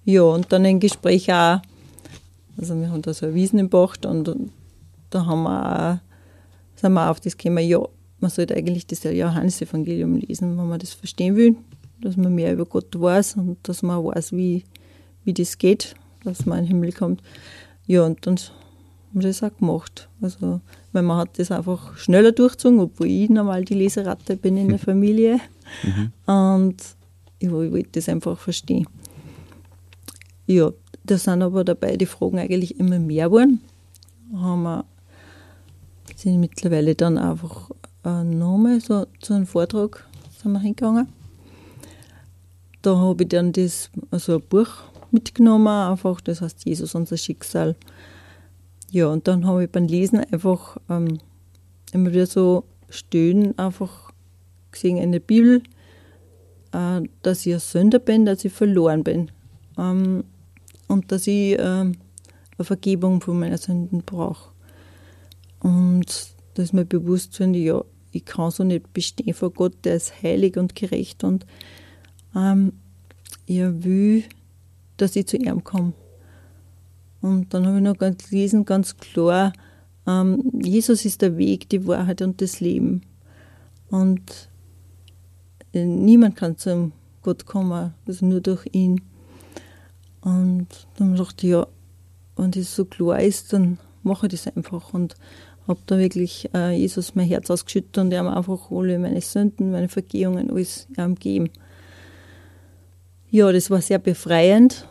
Ja, 0.06 0.24
und 0.24 0.52
dann 0.52 0.66
ein 0.66 0.80
Gespräch 0.80 1.32
auch. 1.32 1.62
Also 2.58 2.76
wir 2.80 2.92
haben 2.92 3.02
da 3.02 3.14
so 3.14 3.26
eine 3.26 3.36
Wiesen 3.36 3.60
im 3.60 3.70
Bach 3.70 3.96
und, 4.06 4.36
da 5.10 5.26
haben 5.26 5.44
wir 5.44 6.02
auch, 6.02 6.80
sind 6.80 6.94
wir 6.94 7.10
auf 7.10 7.20
das 7.20 7.38
gekommen, 7.38 7.68
ja, 7.68 7.80
man 8.20 8.30
sollte 8.30 8.56
eigentlich 8.56 8.86
das 8.86 9.04
Johannesevangelium 9.04 10.18
lesen, 10.18 10.58
wenn 10.58 10.68
man 10.68 10.78
das 10.78 10.94
verstehen 10.94 11.36
will, 11.36 11.56
dass 12.02 12.18
man 12.18 12.34
mehr 12.36 12.54
über 12.54 12.66
Gott 12.66 13.00
weiß 13.00 13.36
und 13.38 13.58
dass 13.64 13.82
man 13.82 14.04
weiß, 14.04 14.32
wie, 14.32 14.64
wie 15.24 15.34
das 15.34 15.58
geht 15.58 15.96
dass 16.24 16.46
man 16.46 16.60
in 16.60 16.66
den 16.66 16.68
Himmel 16.70 16.92
kommt. 16.92 17.22
Ja, 17.86 18.06
und 18.06 18.26
dann 18.26 18.38
haben 18.38 19.22
wir 19.22 19.22
das 19.24 19.44
auch 19.44 19.56
gemacht. 19.58 20.10
Also, 20.22 20.62
weil 20.92 21.04
man 21.04 21.18
hat 21.18 21.40
das 21.40 21.52
einfach 21.52 21.98
schneller 21.98 22.32
durchgezogen, 22.32 22.80
obwohl 22.80 23.08
ich 23.08 23.30
normal 23.30 23.66
die 23.66 23.74
Leseratte 23.74 24.36
bin 24.36 24.58
in 24.58 24.70
der 24.70 24.80
Familie. 24.80 25.40
Mhm. 25.84 26.12
Und 26.32 26.78
ich, 27.40 27.50
wollte 27.50 27.90
das 27.94 28.10
einfach 28.10 28.38
verstehen. 28.38 28.88
Ja, 30.46 30.72
da 31.04 31.18
sind 31.18 31.42
aber 31.42 31.64
dabei 31.64 31.96
die 31.96 32.06
Fragen 32.06 32.40
eigentlich 32.40 32.80
immer 32.80 33.00
mehr 33.00 33.28
geworden. 33.28 33.62
Haben 34.36 34.64
wir, 34.64 34.86
sind 36.16 36.40
mittlerweile 36.40 36.96
dann 36.96 37.18
einfach 37.18 37.70
äh, 38.04 38.24
nochmal 38.24 38.82
so 38.82 39.06
zu 39.22 39.34
einem 39.34 39.46
Vortrag 39.48 40.06
sind 40.42 40.52
wir 40.52 40.60
hingegangen. 40.60 41.08
Da 42.82 42.98
habe 42.98 43.24
ich 43.24 43.30
dann 43.30 43.52
das, 43.52 43.90
also 44.12 44.36
ein 44.36 44.44
Buch 44.48 44.70
mitgenommen, 45.12 45.68
einfach, 45.68 46.22
das 46.22 46.42
heißt 46.42 46.66
Jesus, 46.66 46.96
unser 46.96 47.18
Schicksal. 47.18 47.76
Ja, 48.92 49.08
und 49.08 49.28
dann 49.28 49.46
habe 49.46 49.66
ich 49.66 49.70
beim 49.70 49.88
Lesen 49.88 50.20
einfach 50.20 50.78
ähm, 50.90 51.20
immer 51.92 52.12
wieder 52.12 52.26
so 52.26 52.64
Stöhnen 52.90 53.58
einfach 53.58 54.12
gesehen 54.72 54.98
in 54.98 55.12
der 55.12 55.20
Bibel, 55.20 55.62
äh, 56.72 57.02
dass 57.22 57.46
ich 57.46 57.54
ein 57.54 57.60
Sünder 57.60 58.00
bin, 58.00 58.26
dass 58.26 58.46
ich 58.46 58.54
verloren 58.54 59.04
bin 59.04 59.32
ähm, 59.78 60.24
und 60.88 61.12
dass 61.12 61.28
ich 61.28 61.54
äh, 61.54 61.62
eine 61.62 61.96
Vergebung 62.62 63.22
von 63.22 63.40
meinen 63.40 63.58
Sünden 63.58 64.04
brauche. 64.04 64.52
Und 65.60 66.06
das 66.54 66.66
ist 66.66 66.74
mir 66.74 66.86
bewusst, 66.86 67.36
finde 67.36 67.60
ja, 67.60 67.84
ich 68.12 68.26
kann 68.26 68.52
so 68.52 68.64
nicht 68.64 68.92
bestehen 68.94 69.34
vor 69.34 69.52
Gott, 69.52 69.74
der 69.84 69.96
ist 69.96 70.24
heilig 70.24 70.58
und 70.58 70.76
gerecht 70.76 71.24
und 71.24 71.46
ähm, 72.36 72.74
er 73.48 73.84
will 73.84 74.24
dass 75.00 75.16
ich 75.16 75.28
zu 75.28 75.38
ihm 75.38 75.64
komme. 75.64 75.94
Und 77.22 77.54
dann 77.54 77.66
habe 77.66 77.78
ich 77.78 77.84
noch 77.84 77.98
gelesen, 77.98 78.66
ganz 78.66 78.98
klar, 78.98 79.54
ähm, 80.08 80.52
Jesus 80.64 81.06
ist 81.06 81.22
der 81.22 81.38
Weg, 81.38 81.70
die 81.70 81.86
Wahrheit 81.88 82.22
und 82.22 82.42
das 82.42 82.60
Leben. 82.60 83.02
Und 83.90 84.50
äh, 85.74 85.84
niemand 85.84 86.36
kann 86.36 86.58
zum 86.58 86.94
Gott 87.22 87.46
kommen, 87.46 87.94
also 88.08 88.26
nur 88.26 88.42
durch 88.42 88.66
ihn. 88.72 89.02
Und 90.22 90.68
dann 90.98 91.16
dachte 91.16 91.48
ich, 91.48 91.52
ja, 91.54 91.68
wenn 92.38 92.52
das 92.52 92.76
so 92.76 92.86
klar 92.86 93.22
ist, 93.22 93.52
dann 93.52 93.78
mache 94.04 94.28
ich 94.28 94.32
das 94.32 94.56
einfach. 94.56 94.94
Und 94.94 95.16
habe 95.68 95.80
da 95.86 95.98
wirklich 95.98 96.50
äh, 96.54 96.72
Jesus 96.72 97.16
mein 97.16 97.28
Herz 97.28 97.52
ausgeschüttet 97.52 97.98
und 97.98 98.14
ihm 98.14 98.28
einfach 98.28 98.72
alle 98.72 98.98
meine 98.98 99.22
Sünden, 99.22 99.72
meine 99.72 99.90
Vergehungen, 99.90 100.50
alles 100.50 100.88
ihm 100.98 101.16
gegeben. 101.16 101.50
Ja, 103.32 103.52
das 103.52 103.70
war 103.70 103.82
sehr 103.82 104.00
befreiend. 104.00 104.88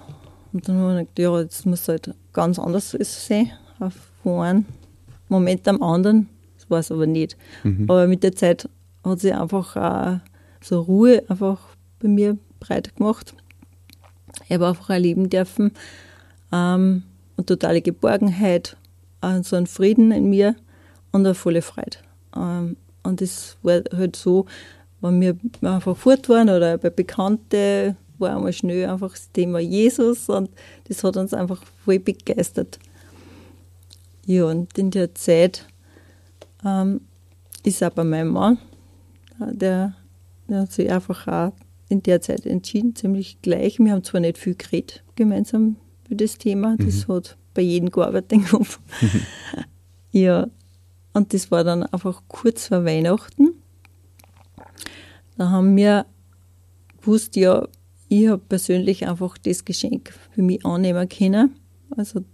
Und 0.52 0.68
dann 0.68 0.78
habe 0.78 0.92
ich 1.02 1.14
gedacht, 1.14 1.18
ja, 1.18 1.40
jetzt 1.40 1.66
muss 1.66 1.88
halt 1.88 2.14
ganz 2.33 2.59
anders 2.59 2.97
sein, 3.00 3.50
von 4.23 4.40
einem 4.42 4.64
Moment 5.28 5.66
am 5.68 5.83
anderen. 5.83 6.28
Das 6.57 6.71
war 6.71 6.78
es 6.78 6.90
aber 6.90 7.07
nicht. 7.07 7.37
Mhm. 7.64 7.85
Aber 7.88 8.07
mit 8.07 8.23
der 8.23 8.35
Zeit 8.35 8.68
hat 9.04 9.21
sich 9.21 9.35
einfach 9.35 9.76
auch 9.76 10.21
so 10.62 10.80
Ruhe 10.80 11.23
einfach 11.28 11.61
bei 12.00 12.09
mir 12.09 12.38
breit 12.61 12.97
gemacht. 12.97 13.35
Ich 14.45 14.52
habe 14.52 14.68
einfach 14.68 14.90
erleben 14.90 15.28
dürfen 15.30 15.73
ähm, 16.52 17.02
eine 17.37 17.47
totale 17.47 17.83
Geborgenheit, 17.83 18.76
äh, 19.21 19.42
so 19.42 19.57
einen 19.57 19.66
Frieden 19.66 20.12
in 20.12 20.30
mir 20.30 20.54
und 21.12 21.26
eine 21.26 21.35
volle 21.35 21.62
Freude. 21.62 21.99
Ähm, 22.37 22.76
und 23.02 23.21
das 23.21 23.57
war 23.62 23.83
halt 23.95 24.16
so, 24.16 24.47
wenn 25.00 25.21
wir 25.21 25.37
einfach 25.62 25.97
fort 25.97 26.28
waren 26.28 26.50
oder 26.50 26.78
bei 26.78 26.90
Bekannten, 26.90 27.97
war 28.19 28.35
einmal 28.35 28.53
schnell 28.53 28.89
einfach 28.89 29.13
das 29.13 29.31
Thema 29.33 29.59
Jesus 29.59 30.29
und 30.29 30.51
das 30.89 31.05
hat 31.05 31.17
uns 31.17 31.35
einfach 31.35 31.63
voll 31.85 31.99
begeistert. 31.99 32.79
Ja, 34.27 34.45
und 34.45 34.77
in 34.77 34.91
der 34.91 35.15
Zeit 35.15 35.67
ähm, 36.65 37.01
ist 37.65 37.83
auch 37.83 37.91
bei 37.91 38.05
meinem 38.05 38.33
Mann, 38.33 38.59
der, 39.39 39.95
der 40.49 40.61
hat 40.61 40.73
sich 40.73 40.91
einfach 40.91 41.27
auch 41.27 41.53
in 41.89 42.03
der 42.03 42.21
Zeit 42.21 42.45
entschieden, 42.45 42.95
ziemlich 42.95 43.41
gleich. 43.41 43.79
Wir 43.79 43.93
haben 43.93 44.05
zwar 44.05 44.21
nicht 44.21 44.39
viel 44.39 44.55
geredet 44.55 45.03
gemeinsam 45.17 45.77
für 46.07 46.15
das 46.15 46.39
Thema, 46.39 46.77
das 46.79 47.09
mhm. 47.09 47.15
hat 47.15 47.37
bei 47.55 47.63
jedem 47.63 47.91
gearbeitet 47.91 48.31
den 48.31 48.45
Kopf. 48.45 48.79
ja, 50.13 50.49
und 51.13 51.35
das 51.35 51.51
war 51.51 51.65
dann 51.65 51.83
einfach 51.85 52.23
kurz 52.29 52.69
vor 52.69 52.85
Weihnachten. 52.85 53.55
Da 55.37 55.51
haben 55.51 55.77
wir 55.77 56.07
gewusst, 57.01 57.37
ja, 57.37 57.67
ich 58.09 58.29
habe 58.29 58.43
persönlich 58.49 59.07
einfach 59.07 59.37
das 59.38 59.65
Geschenk 59.65 60.12
für 60.31 60.43
mich 60.43 60.65
annehmen 60.65 61.09
können. 61.09 61.55
Also 61.97 62.25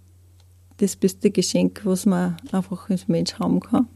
das 0.77 0.95
beste 0.95 1.31
Geschenk, 1.31 1.81
was 1.83 2.05
man 2.05 2.37
einfach 2.51 2.89
als 2.89 3.07
Mensch 3.07 3.35
haben 3.39 3.59
kann. 3.59 3.87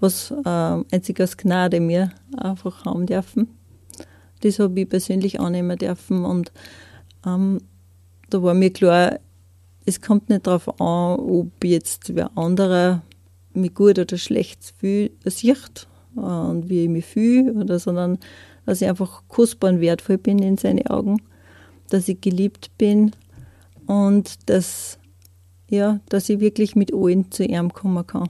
Was 0.00 0.30
äh, 0.30 0.48
einzig 0.48 1.20
aus 1.20 1.36
Gnade 1.36 1.80
mir 1.80 2.12
einfach 2.36 2.84
haben 2.84 3.06
dürfen. 3.06 3.48
Das 4.40 4.58
habe 4.58 4.80
ich 4.80 4.88
persönlich 4.88 5.40
annehmen 5.40 5.78
dürfen. 5.78 6.24
Und 6.24 6.52
ähm, 7.26 7.60
da 8.30 8.42
war 8.42 8.54
mir 8.54 8.72
klar, 8.72 9.20
es 9.84 10.00
kommt 10.00 10.28
nicht 10.28 10.46
darauf 10.46 10.80
an, 10.80 11.18
ob 11.18 11.64
jetzt 11.64 12.14
wer 12.14 12.36
anderer 12.36 13.02
mich 13.54 13.74
gut 13.74 13.98
oder 13.98 14.16
schlecht 14.16 14.62
sieht 14.62 15.88
und 16.14 16.68
wie 16.68 16.84
ich 16.84 16.88
mich 16.88 17.04
fühle, 17.04 17.52
oder, 17.52 17.78
sondern 17.78 18.18
dass 18.66 18.80
ich 18.80 18.88
einfach 18.88 19.22
kostbar 19.28 19.72
und 19.72 19.80
wertvoll 19.80 20.18
bin 20.18 20.38
in 20.38 20.56
seine 20.56 20.88
Augen, 20.90 21.20
dass 21.90 22.08
ich 22.08 22.20
geliebt 22.20 22.70
bin 22.78 23.12
und 23.86 24.48
dass, 24.48 24.98
ja, 25.68 26.00
dass 26.08 26.28
ich 26.28 26.40
wirklich 26.40 26.76
mit 26.76 26.94
allen 26.94 27.30
zu 27.30 27.44
ihm 27.44 27.72
kommen 27.72 28.06
kann. 28.06 28.28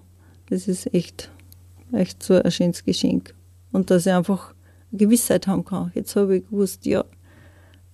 Das 0.49 0.69
ist 0.69 0.93
echt, 0.95 1.31
echt 1.93 2.23
so 2.23 2.35
ein 2.35 2.51
schönes 2.51 2.85
Geschenk. 2.85 3.35
Und 3.73 3.91
dass 3.91 4.07
ich 4.07 4.12
einfach 4.12 4.55
Gewissheit 4.93 5.47
haben 5.47 5.65
kann. 5.65 5.93
Jetzt 5.95 6.15
habe 6.17 6.37
ich 6.37 6.49
gewusst, 6.49 6.85
ja, 6.87 7.05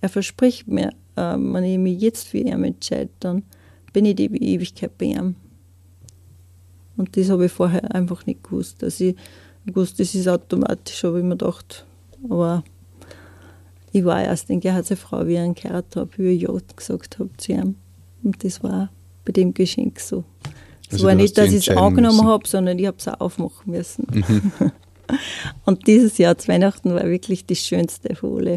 er 0.01 0.09
verspricht 0.09 0.67
mir, 0.67 0.89
äh, 1.15 1.35
wenn 1.37 1.63
ich 1.63 1.77
mich 1.77 2.01
jetzt 2.01 2.27
für 2.27 2.37
ihn 2.37 2.63
entscheide, 2.63 3.09
dann 3.19 3.43
bin 3.93 4.05
ich 4.05 4.15
die 4.15 4.25
Ewigkeit 4.25 4.97
bei 4.97 5.05
ihm. 5.05 5.35
Und 6.97 7.15
das 7.15 7.29
habe 7.29 7.45
ich 7.45 7.51
vorher 7.51 7.95
einfach 7.95 8.25
nicht 8.25 8.43
gewusst. 8.43 8.83
Dass 8.83 8.99
ich 8.99 9.15
gewusst, 9.69 9.99
das 9.99 10.15
ist 10.15 10.27
automatisch, 10.27 11.03
habe 11.03 11.19
ich 11.19 11.23
mir 11.23 11.37
gedacht, 11.37 11.85
aber 12.29 12.63
ich 13.91 14.05
war 14.05 14.23
erst 14.23 14.49
in 14.49 14.59
Gerhard 14.59 14.87
Frau, 14.87 15.25
wie 15.25 15.33
ich 15.33 15.39
einen 15.39 15.55
gehört 15.55 15.95
habe, 15.95 16.09
wie 16.17 16.29
ich 16.29 16.41
Ja 16.43 16.53
gesagt 16.75 17.19
habe 17.19 17.29
zu 17.37 17.51
ihm. 17.53 17.75
Und 18.23 18.43
das 18.43 18.61
war 18.63 18.89
bei 19.25 19.31
dem 19.31 19.53
Geschenk 19.53 19.99
so. 19.99 20.23
Es 20.87 20.93
also 20.93 21.07
war 21.07 21.15
nicht, 21.15 21.37
dass 21.37 21.51
ich 21.51 21.67
es 21.67 21.77
angenommen 21.77 22.25
habe, 22.25 22.47
sondern 22.47 22.77
ich 22.79 22.87
habe 22.87 22.97
es 22.97 23.07
auch 23.07 23.19
aufmachen 23.19 23.71
müssen. 23.71 24.07
Mhm. 24.11 24.51
und 25.65 25.87
dieses 25.87 26.17
Jahr 26.17 26.37
zu 26.37 26.47
Weihnachten 26.47 26.93
war 26.93 27.05
wirklich 27.05 27.45
das 27.45 27.59
Schönste 27.59 28.15
von 28.15 28.39
alle. 28.39 28.53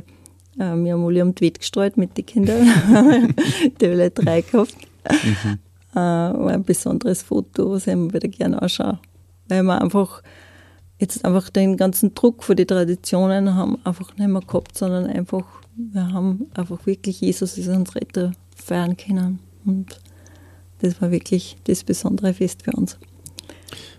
Äh, 0.59 0.77
wir 0.77 0.95
haben 0.95 1.05
alle 1.05 1.23
um 1.23 1.35
die 1.35 1.45
Welt 1.45 1.61
gestreut 1.61 1.97
mit 1.97 2.17
den 2.17 2.27
Kindern. 2.27 2.63
die 3.81 3.87
haben 3.87 3.93
alle 3.93 4.11
drei 4.11 4.41
gehabt. 4.41 4.77
Mhm. 5.11 5.59
Äh, 5.93 5.97
war 5.97 6.53
ein 6.53 6.65
besonderes 6.65 7.23
Foto, 7.23 7.71
was 7.71 7.87
ich 7.87 7.95
mir 7.95 8.13
wieder 8.13 8.29
gerne 8.29 8.61
anschaue. 8.61 8.99
Weil 9.49 9.63
man 9.63 9.81
einfach 9.81 10.23
jetzt 10.99 11.25
einfach 11.25 11.51
den 11.51 11.77
ganzen 11.77 12.15
Druck 12.15 12.45
von 12.45 12.57
den 12.57 12.67
Traditionen 12.67 13.55
haben 13.55 13.79
einfach 13.85 14.17
nicht 14.17 14.29
mehr 14.29 14.41
gehabt, 14.41 14.77
sondern 14.77 15.07
einfach, 15.07 15.45
wir 15.77 16.13
haben 16.13 16.47
einfach 16.55 16.87
wirklich 16.87 17.21
Jesus 17.21 17.59
ist 17.59 17.69
uns 17.69 17.95
Retter 17.95 18.33
feiern 18.55 18.97
können. 18.97 19.41
Und 19.65 20.01
das 20.81 21.01
war 21.01 21.11
wirklich 21.11 21.57
das 21.65 21.85
besondere 21.85 22.35
Fest 22.35 22.63
für 22.63 22.73
uns. 22.73 22.99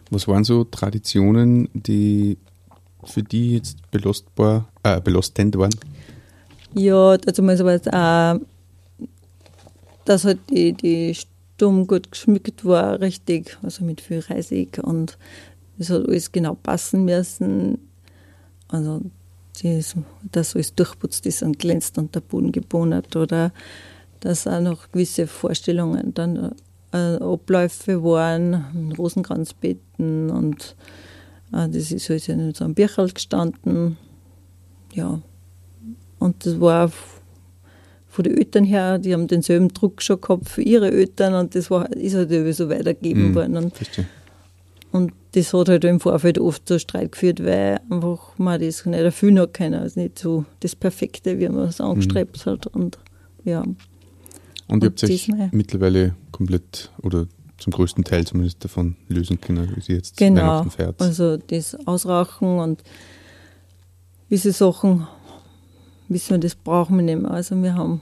Was 0.09 0.27
waren 0.27 0.43
so 0.43 0.63
Traditionen, 0.63 1.69
die 1.73 2.37
für 3.03 3.23
die 3.23 3.55
jetzt 3.55 3.77
belastbar, 3.91 4.69
äh, 4.83 5.01
belastend 5.01 5.57
waren? 5.57 5.75
Ja, 6.73 7.17
also 7.25 7.41
mal 7.41 7.57
so 7.57 7.65
was, 7.65 7.85
äh, 7.87 8.39
dass 10.05 10.25
halt 10.25 10.39
die, 10.49 10.73
die 10.73 11.15
Sturm 11.15 11.87
gut 11.87 12.11
geschmückt 12.11 12.65
war, 12.65 12.99
richtig, 12.99 13.57
also 13.61 13.83
mit 13.83 14.01
viel 14.01 14.19
Reisig 14.19 14.79
und 14.83 15.17
es 15.83 15.89
hat 15.89 16.07
alles 16.07 16.31
genau 16.31 16.55
passen 16.55 17.05
müssen. 17.05 17.77
Also, 18.67 19.01
das, 19.61 19.95
dass 20.31 20.55
alles 20.55 20.73
durchputzt 20.75 21.25
ist 21.25 21.43
und 21.43 21.59
glänzt 21.59 21.97
und 21.97 22.15
der 22.15 22.21
Boden 22.21 22.51
gebohnert 22.51 23.15
oder 23.15 23.51
dass 24.19 24.47
auch 24.47 24.61
noch 24.61 24.91
gewisse 24.91 25.27
Vorstellungen 25.27 26.13
dann 26.13 26.55
äh, 26.91 27.17
Abläufe 27.17 28.03
waren, 28.03 28.93
Rosenkranzbetten 28.97 30.29
und 30.31 30.75
äh, 31.51 31.69
das 31.69 31.91
ist 31.91 32.09
halt 32.09 32.27
in 32.29 32.53
so 32.53 32.65
einem 32.65 32.73
Birchel 32.73 33.11
gestanden. 33.11 33.97
Ja, 34.93 35.21
und 36.19 36.45
das 36.45 36.59
war 36.59 36.91
von 38.07 38.23
den 38.23 38.37
Eltern 38.37 38.63
her, 38.63 38.99
die 38.99 39.13
haben 39.13 39.27
denselben 39.27 39.69
Druck 39.69 40.01
schon 40.01 40.21
gehabt 40.21 40.47
für 40.47 40.61
ihre 40.61 40.91
Eltern 40.91 41.33
und 41.33 41.55
das 41.55 41.69
war, 41.71 41.91
ist 41.91 42.15
halt 42.15 42.55
so 42.55 42.69
weitergegeben 42.69 43.29
mhm, 43.29 43.35
worden. 43.35 43.57
Und, 43.57 43.73
und 44.93 45.11
das 45.31 45.51
hat 45.53 45.69
halt 45.69 45.83
im 45.85 45.99
Vorfeld 45.99 46.37
oft 46.37 46.67
so 46.67 46.77
Streit 46.77 47.13
geführt, 47.13 47.43
weil 47.43 47.79
einfach 47.89 48.37
man 48.37 48.61
das 48.61 48.85
nicht 48.85 48.99
erfüllen 48.99 49.39
hat 49.39 49.55
können. 49.55 49.73
Also 49.73 49.99
nicht 49.99 50.19
so 50.19 50.45
das 50.59 50.75
Perfekte, 50.75 51.39
wie 51.39 51.49
man 51.49 51.67
es 51.67 51.81
angestrebt 51.81 52.45
mhm. 52.45 52.51
hat. 52.51 52.67
Und 52.67 52.99
ja. 53.43 53.63
Und 54.67 54.83
ihr 54.83 54.89
habt 54.89 55.03
euch 55.03 55.31
mittlerweile 55.51 56.15
komplett 56.31 56.91
oder 57.01 57.25
zum 57.57 57.73
größten 57.73 58.03
Teil 58.03 58.27
zumindest 58.27 58.63
davon 58.63 58.95
lösen 59.07 59.41
können, 59.41 59.75
wie 59.75 59.81
sie 59.81 59.93
jetzt 59.93 60.15
genau, 60.15 60.41
Weihnachten 60.41 60.69
feiert. 60.69 61.01
Also 61.01 61.37
das 61.37 61.75
Ausrauchen 61.87 62.59
und 62.59 62.83
diese 64.29 64.51
Sachen 64.51 65.07
wissen 66.07 66.31
wir, 66.35 66.37
das 66.37 66.53
brauchen 66.53 66.97
wir 66.97 67.03
nicht 67.03 67.19
mehr. 67.19 67.31
Also 67.31 67.55
wir 67.63 67.73
haben 67.73 68.01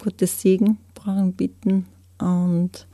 Gottes 0.00 0.40
Segen, 0.40 0.78
brauchen 0.94 1.32
bitten 1.32 1.86
und 2.20 2.86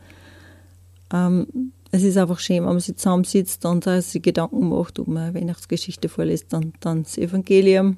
ähm, 1.12 1.72
es 1.90 2.02
ist 2.02 2.16
einfach 2.16 2.38
schön, 2.38 2.58
wenn 2.58 2.64
man 2.64 2.80
sich 2.80 2.96
zusammensitzt 2.96 3.64
und 3.64 3.84
sich 3.84 4.22
Gedanken 4.22 4.68
macht, 4.68 4.98
ob 4.98 5.08
man 5.08 5.24
eine 5.24 5.34
Weihnachtsgeschichte 5.34 6.08
vorliest 6.08 6.52
und 6.54 6.74
dann 6.80 7.04
das 7.04 7.18
Evangelium, 7.18 7.96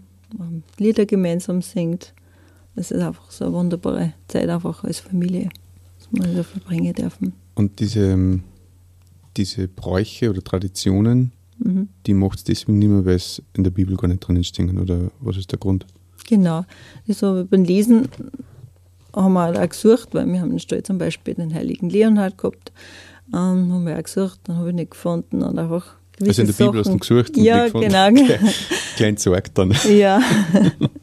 Lieder 0.79 1.07
gemeinsam 1.07 1.63
singt. 1.63 2.13
Das 2.77 2.91
ist 2.91 3.01
einfach 3.01 3.31
so 3.31 3.47
eine 3.47 3.55
wunderbare 3.55 4.13
Zeit 4.29 4.49
einfach 4.49 4.85
als 4.85 5.01
Familie, 5.01 5.49
dass 5.99 6.09
wir 6.13 6.35
da 6.35 6.43
verbringen 6.43 6.95
dürfen. 6.95 7.33
Und 7.55 7.81
diese, 7.81 8.13
ähm, 8.13 8.45
diese 9.37 9.69
Bräuche 9.69 10.31
oder 10.31 10.45
Traditionen, 10.45 11.33
mhm. 11.59 11.89
die 12.07 12.15
macht 12.15 12.39
es 12.39 12.45
deswegen 12.45 12.79
nicht 12.79 12.89
mehr, 12.89 13.05
weil 13.05 13.17
es 13.17 13.43
in 13.55 13.65
der 13.65 13.71
Bibel 13.71 13.97
gar 13.97 14.09
nicht 14.09 14.21
drinnen 14.21 14.45
stehen, 14.45 14.79
oder 14.79 15.11
was 15.21 15.39
ist 15.39 15.51
der 15.51 15.59
Grund? 15.59 15.87
Genau. 16.29 16.65
Also 17.09 17.47
beim 17.49 17.65
Lesen 17.65 18.09
haben 19.15 19.33
wir 19.33 19.61
auch 19.61 19.69
gesucht, 19.69 20.11
weil 20.13 20.31
wir 20.31 20.41
haben 20.41 20.53
in 20.53 20.61
Stall 20.61 20.83
zum 20.83 20.99
Beispiel 20.99 21.35
den 21.35 21.55
heiligen 21.55 21.89
Leonhard 21.89 22.37
gehabt 22.37 22.71
ähm, 23.33 23.73
haben 23.73 23.87
wir 23.87 23.99
auch 23.99 24.03
gesucht, 24.03 24.41
dann 24.45 24.57
habe 24.57 24.71
ich 24.71 24.75
nicht 24.75 24.91
gefunden 24.93 25.43
und 25.43 25.59
einfach 25.59 25.97
Also 26.21 26.43
in 26.43 26.47
der 26.49 26.55
Bibel 26.55 26.85
Sachen. 26.85 27.01
hast 27.01 27.09
du 27.09 27.17
gesucht 27.17 27.37
und 27.37 27.45
ja, 27.45 27.65
nicht 27.65 27.75
gefunden. 27.75 28.15
genau. 28.15 28.41
Klein 28.97 29.17
Sorg 29.17 29.55
dann. 29.55 29.75
Ja. 29.89 30.21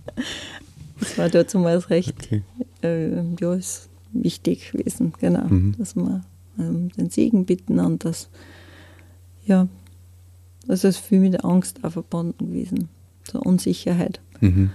das 0.99 1.17
war 1.17 1.29
dort 1.29 1.49
zumal 1.49 1.77
recht, 1.77 2.15
okay. 2.25 2.43
äh, 2.83 3.21
ja, 3.39 3.53
ist 3.53 3.89
wichtig 4.13 4.71
gewesen, 4.71 5.13
genau, 5.19 5.45
mhm. 5.47 5.75
dass 5.77 5.95
wir 5.95 6.23
ähm, 6.57 6.89
den 6.93 7.09
Segen 7.09 7.45
bitten 7.45 7.79
und 7.79 8.05
das, 8.05 8.29
ja, 9.45 9.67
das 10.67 10.83
ist 10.83 10.97
viel 10.97 11.19
mit 11.19 11.33
der 11.33 11.45
Angst 11.45 11.83
auch 11.83 11.91
verbunden 11.91 12.47
gewesen, 12.47 12.89
so 13.29 13.39
Unsicherheit. 13.39 14.19
Mhm. 14.39 14.71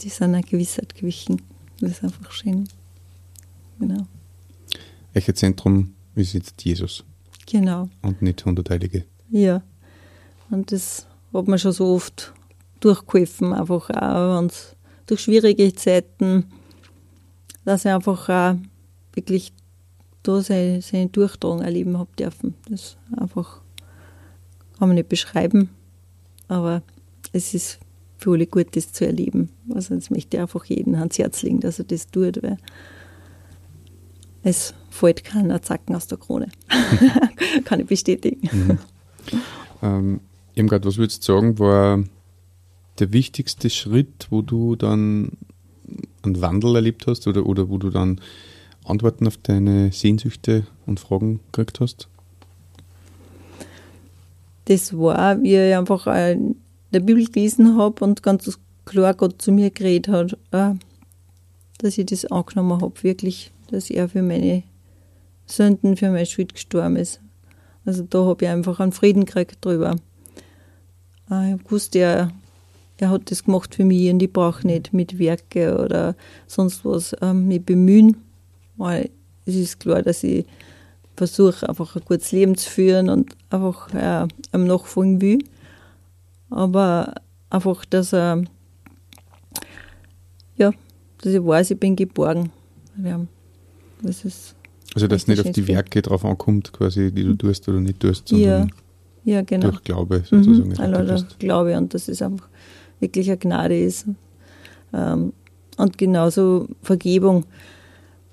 Die 0.00 0.08
sind 0.08 0.34
einer 0.34 0.42
Gewissheit 0.42 0.94
gewichen. 0.94 1.42
Das 1.80 1.92
ist 1.92 2.04
einfach 2.04 2.30
schön. 2.32 2.68
Genau. 3.78 4.06
Welches 5.12 5.34
Zentrum 5.36 5.94
wie 6.14 6.24
sitzt 6.24 6.64
Jesus? 6.64 7.04
Genau. 7.46 7.88
Und 8.02 8.22
nicht 8.22 8.44
hunderteilige. 8.44 9.04
Ja. 9.30 9.62
Und 10.50 10.72
das 10.72 11.06
hat 11.32 11.48
man 11.48 11.58
schon 11.58 11.72
so 11.72 11.94
oft 11.94 12.32
durchgeholfen, 12.80 13.52
einfach 13.52 13.90
auch 13.90 14.38
wenn's 14.38 14.76
durch 15.06 15.20
schwierige 15.20 15.74
Zeiten, 15.74 16.46
dass 17.64 17.84
ich 17.84 17.90
einfach 17.90 18.28
auch 18.28 18.56
wirklich 19.12 19.52
da 20.22 20.40
seine, 20.40 20.82
seine 20.82 21.08
Durchtragung 21.08 21.62
erleben 21.62 21.98
habe 21.98 22.10
dürfen. 22.18 22.54
Das 22.68 22.96
einfach 23.16 23.60
kann 24.78 24.88
man 24.88 24.94
nicht 24.94 25.08
beschreiben, 25.08 25.70
aber 26.48 26.82
es 27.32 27.54
ist 27.54 27.78
für 28.16 28.32
alle 28.32 28.46
gut, 28.46 28.76
das 28.76 28.92
zu 28.92 29.06
erleben. 29.06 29.50
Also 29.74 29.94
jetzt 29.94 30.10
möchte 30.10 30.36
ich 30.36 30.40
einfach 30.40 30.64
jeden 30.66 30.94
ans 30.94 31.18
Herz 31.18 31.42
legen, 31.42 31.60
dass 31.60 31.78
er 31.78 31.86
das 31.86 32.06
tut, 32.08 32.42
weil 32.42 32.58
es 34.42 34.74
fällt 34.90 35.24
keiner 35.24 35.62
Zacken 35.62 35.94
aus 35.94 36.06
der 36.06 36.18
Krone. 36.18 36.48
Kann 37.64 37.80
ich 37.80 37.86
bestätigen. 37.86 38.48
Mhm. 38.52 38.78
Ähm, 39.82 40.20
Irmgard, 40.54 40.84
was 40.84 40.96
würdest 40.96 41.28
du 41.28 41.32
sagen, 41.32 41.58
war 41.58 42.02
der 42.98 43.12
wichtigste 43.12 43.70
Schritt, 43.70 44.26
wo 44.30 44.42
du 44.42 44.76
dann 44.76 45.32
einen 46.22 46.40
Wandel 46.40 46.76
erlebt 46.76 47.06
hast 47.06 47.26
oder, 47.26 47.46
oder 47.46 47.68
wo 47.68 47.78
du 47.78 47.90
dann 47.90 48.20
Antworten 48.84 49.26
auf 49.26 49.36
deine 49.38 49.92
Sehnsüchte 49.92 50.66
und 50.86 51.00
Fragen 51.00 51.40
gekriegt 51.52 51.80
hast? 51.80 52.08
Das 54.66 54.96
war, 54.96 55.42
wie 55.42 55.56
ich 55.56 55.74
einfach 55.74 56.06
in 56.06 56.56
der 56.92 57.00
Bibel 57.00 57.24
gelesen 57.24 57.76
habe 57.76 58.04
und 58.04 58.22
ganz 58.22 58.58
klar 58.84 59.14
Gott 59.14 59.40
zu 59.40 59.52
mir 59.52 59.70
geredet 59.70 60.08
hat, 60.08 60.38
äh, 60.52 60.74
dass 61.78 61.98
ich 61.98 62.06
das 62.06 62.26
angenommen 62.26 62.80
habe, 62.80 63.02
wirklich, 63.02 63.50
dass 63.72 63.90
er 63.90 64.08
für 64.08 64.22
meine 64.22 64.62
Sünden, 65.46 65.96
für 65.96 66.10
meine 66.10 66.26
Schuld 66.26 66.54
gestorben 66.54 66.96
ist. 66.96 67.20
Also 67.84 68.04
da 68.08 68.24
habe 68.24 68.44
ich 68.44 68.50
einfach 68.50 68.80
einen 68.80 68.92
Frieden 68.92 69.24
gekriegt 69.24 69.64
drüber. 69.64 69.96
Äh, 71.30 71.54
ich 71.54 71.70
wusste, 71.70 71.98
er, 71.98 72.32
er 72.98 73.10
hat 73.10 73.30
das 73.30 73.44
gemacht 73.44 73.74
für 73.74 73.84
mich 73.84 74.10
und 74.10 74.22
ich 74.22 74.32
brauche 74.32 74.66
nicht 74.66 74.92
mit 74.92 75.18
Werke 75.18 75.78
oder 75.78 76.14
sonst 76.46 76.84
was 76.84 77.16
ähm, 77.20 77.48
mich 77.48 77.64
bemühen, 77.64 78.16
weil 78.76 79.10
es 79.46 79.54
ist 79.54 79.80
klar, 79.80 80.02
dass 80.02 80.22
ich 80.22 80.46
versuche, 81.16 81.68
einfach 81.68 81.96
ein 81.96 82.02
gutes 82.04 82.32
Leben 82.32 82.56
zu 82.56 82.70
führen 82.70 83.08
und 83.08 83.36
einfach 83.50 83.92
äh, 83.94 84.26
am 84.52 84.66
Nachfolgen 84.66 85.20
will. 85.20 85.44
Aber 86.48 87.14
einfach, 87.50 87.84
dass 87.84 88.12
er, 88.12 88.44
ja, 90.56 90.72
dass 91.18 91.32
ich 91.32 91.44
weiß, 91.44 91.72
ich 91.72 91.80
bin 91.80 91.96
geborgen. 91.96 92.50
Ja, 93.02 93.20
das 94.02 94.24
ist 94.24 94.56
also, 94.94 95.06
dass 95.06 95.28
nicht 95.28 95.46
auf 95.46 95.52
die 95.52 95.68
Werke 95.68 96.02
drauf 96.02 96.24
ankommt, 96.24 96.72
quasi, 96.72 97.12
die 97.12 97.22
du 97.22 97.34
tust 97.34 97.68
oder 97.68 97.80
nicht 97.80 98.00
tust, 98.00 98.28
sondern 98.28 98.70
ja, 99.24 99.34
ja, 99.34 99.42
genau. 99.42 99.68
durch 99.68 99.84
Glaube 99.84 100.22
sozusagen. 100.28 100.70
Mhm, 100.70 100.80
also 100.80 101.24
Glaube 101.38 101.76
und 101.76 101.94
dass 101.94 102.08
es 102.08 102.20
einfach 102.22 102.48
wirklich 102.98 103.28
eine 103.28 103.38
Gnade 103.38 103.78
ist. 103.78 104.06
Ähm, 104.92 105.32
und 105.76 105.96
genauso 105.96 106.68
Vergebung, 106.82 107.44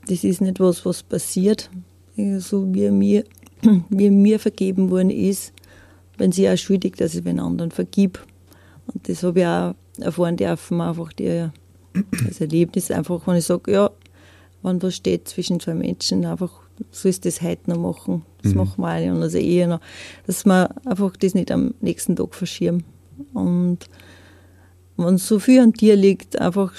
das 0.08 0.24
ist 0.24 0.42
nicht 0.42 0.60
was, 0.60 0.86
was 0.86 1.04
passiert, 1.04 1.70
so 2.40 2.74
wie 2.74 2.90
mir, 2.90 3.24
wie 3.90 4.10
mir 4.10 4.40
vergeben 4.40 4.90
worden 4.90 5.12
ist, 5.12 5.54
wenn 6.18 6.32
sie 6.32 6.50
auch 6.50 6.58
schuldig, 6.58 6.96
dass 6.96 7.14
ich 7.14 7.24
den 7.24 7.40
anderen 7.40 7.70
vergib. 7.70 8.20
Und 8.92 9.08
das 9.08 9.22
habe 9.22 9.40
ich 9.40 9.46
auch 9.46 9.76
erfahren 10.00 10.38
dürfen, 10.38 10.82
einfach 10.82 11.14
die, 11.14 11.50
das 12.26 12.42
Erlebnis, 12.42 12.90
einfach, 12.90 13.28
wenn 13.28 13.36
ich 13.36 13.46
sage, 13.46 13.72
ja, 13.72 13.92
wenn 14.64 14.82
was 14.82 14.96
steht 14.96 15.28
zwischen 15.28 15.60
zwei 15.60 15.74
Menschen, 15.74 16.26
einfach 16.26 16.52
so 16.92 17.10
ist 17.10 17.26
das 17.26 17.42
heute 17.42 17.70
noch 17.70 17.78
machen. 17.78 18.24
Das 18.42 18.52
mhm. 18.52 18.58
machen 18.60 18.82
wir 18.82 18.88
alle 18.88 19.12
und 19.12 19.22
also 19.22 19.38
eher 19.38 19.68
noch. 19.68 19.82
Dass 20.26 20.46
wir 20.46 20.70
einfach 20.86 21.16
das 21.18 21.34
nicht 21.34 21.52
am 21.52 21.74
nächsten 21.82 22.16
Tag 22.16 22.36
verschieben. 22.36 22.84
Und 23.34 23.80
wenn 24.98 25.18
so 25.18 25.40
viel 25.40 25.62
an 25.62 25.74
dir 25.74 25.96
liegt, 25.96 26.40
einfach, 26.40 26.74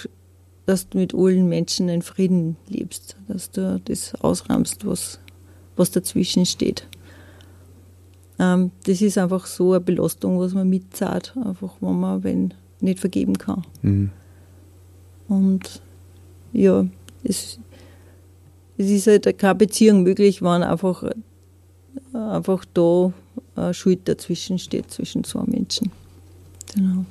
dass 0.67 0.89
du 0.89 0.99
mit 0.99 1.15
allen 1.15 1.49
Menschen 1.49 1.89
in 1.89 2.03
Frieden 2.03 2.57
lebst, 2.69 3.17
dass 3.27 3.51
du 3.51 3.81
das 3.85 4.15
ausräumst, 4.17 4.87
was, 4.87 5.19
was 5.77 5.91
dazwischen 5.91 6.47
steht. 6.47 6.87
Ähm, 8.39 8.71
das 8.85 9.01
ist 9.01 9.19
einfach 9.19 9.47
so 9.47 9.73
eine 9.73 9.81
Belastung, 9.81 10.39
was 10.39 10.55
man 10.55 10.69
mitzahlt, 10.69 11.35
einfach 11.45 11.75
wenn 11.81 11.99
man 11.99 12.23
wenn 12.23 12.55
nicht 12.81 13.01
vergeben 13.01 13.37
kann. 13.39 13.65
Mhm. 13.83 14.11
Und 15.27 15.83
ja, 16.53 16.87
es 17.25 17.59
es 18.79 18.91
ist 18.91 19.07
halt 19.07 19.39
keine 19.39 19.55
Beziehung 19.57 20.05
möglich, 20.05 20.41
wenn 20.41 20.63
einfach, 20.63 21.05
einfach 22.13 22.65
da 22.73 23.13
eine 23.57 23.75
Schuld 23.75 24.09
dazwischen 24.09 24.59
steht, 24.59 24.91
zwischen 24.91 25.25
zwei 25.25 25.43
Menschen. 25.45 25.91
Genau. 26.75 27.05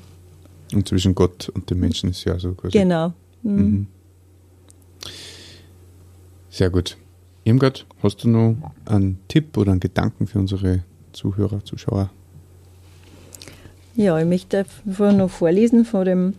Und 0.73 0.87
zwischen 0.87 1.13
Gott 1.13 1.49
und 1.49 1.69
dem 1.69 1.79
Menschen 1.79 2.09
ist 2.09 2.23
ja 2.23 2.39
so 2.39 2.53
quasi. 2.53 2.77
Genau. 2.77 3.13
Mhm. 3.43 3.57
Mhm. 3.57 3.87
Sehr 6.49 6.69
gut. 6.69 6.97
Irmgard, 7.43 7.85
hast 8.01 8.23
du 8.23 8.29
noch 8.29 8.71
einen 8.85 9.19
Tipp 9.27 9.55
oder 9.57 9.71
einen 9.71 9.79
Gedanken 9.79 10.27
für 10.27 10.39
unsere 10.39 10.83
Zuhörer, 11.13 11.63
Zuschauer? 11.63 12.09
Ja, 13.95 14.19
ich 14.19 14.25
möchte 14.25 14.59
einfach 14.59 15.13
noch 15.13 15.29
vorlesen 15.29 15.85
von 15.85 16.05
dem 16.05 16.33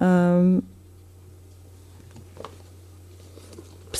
ähm, 0.00 0.62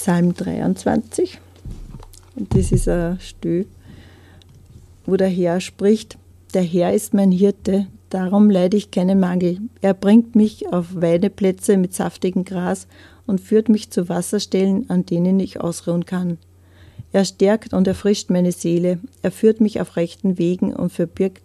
Psalm 0.04 0.34
23. 0.34 1.40
Und 2.36 2.54
das 2.54 2.72
ist 2.72 2.90
ein 2.90 3.18
Stö, 3.20 3.64
wo 5.06 5.16
der 5.16 5.30
Herr 5.30 5.62
spricht, 5.62 6.18
der 6.52 6.60
Herr 6.60 6.92
ist 6.92 7.14
mein 7.14 7.32
Hirte, 7.32 7.86
darum 8.10 8.50
leide 8.50 8.76
ich 8.76 8.90
keinen 8.90 9.18
Mangel. 9.18 9.60
Er 9.80 9.94
bringt 9.94 10.36
mich 10.36 10.70
auf 10.70 10.88
Weideplätze 10.94 11.78
mit 11.78 11.94
saftigem 11.94 12.44
Gras 12.44 12.86
und 13.26 13.40
führt 13.40 13.70
mich 13.70 13.88
zu 13.88 14.10
Wasserstellen, 14.10 14.90
an 14.90 15.06
denen 15.06 15.40
ich 15.40 15.62
ausruhen 15.62 16.04
kann. 16.04 16.36
Er 17.12 17.24
stärkt 17.24 17.72
und 17.72 17.88
erfrischt 17.88 18.28
meine 18.28 18.52
Seele, 18.52 18.98
er 19.22 19.30
führt 19.30 19.62
mich 19.62 19.80
auf 19.80 19.96
rechten 19.96 20.36
Wegen 20.36 20.74
und 20.74 20.92
verbirgt, 20.92 21.42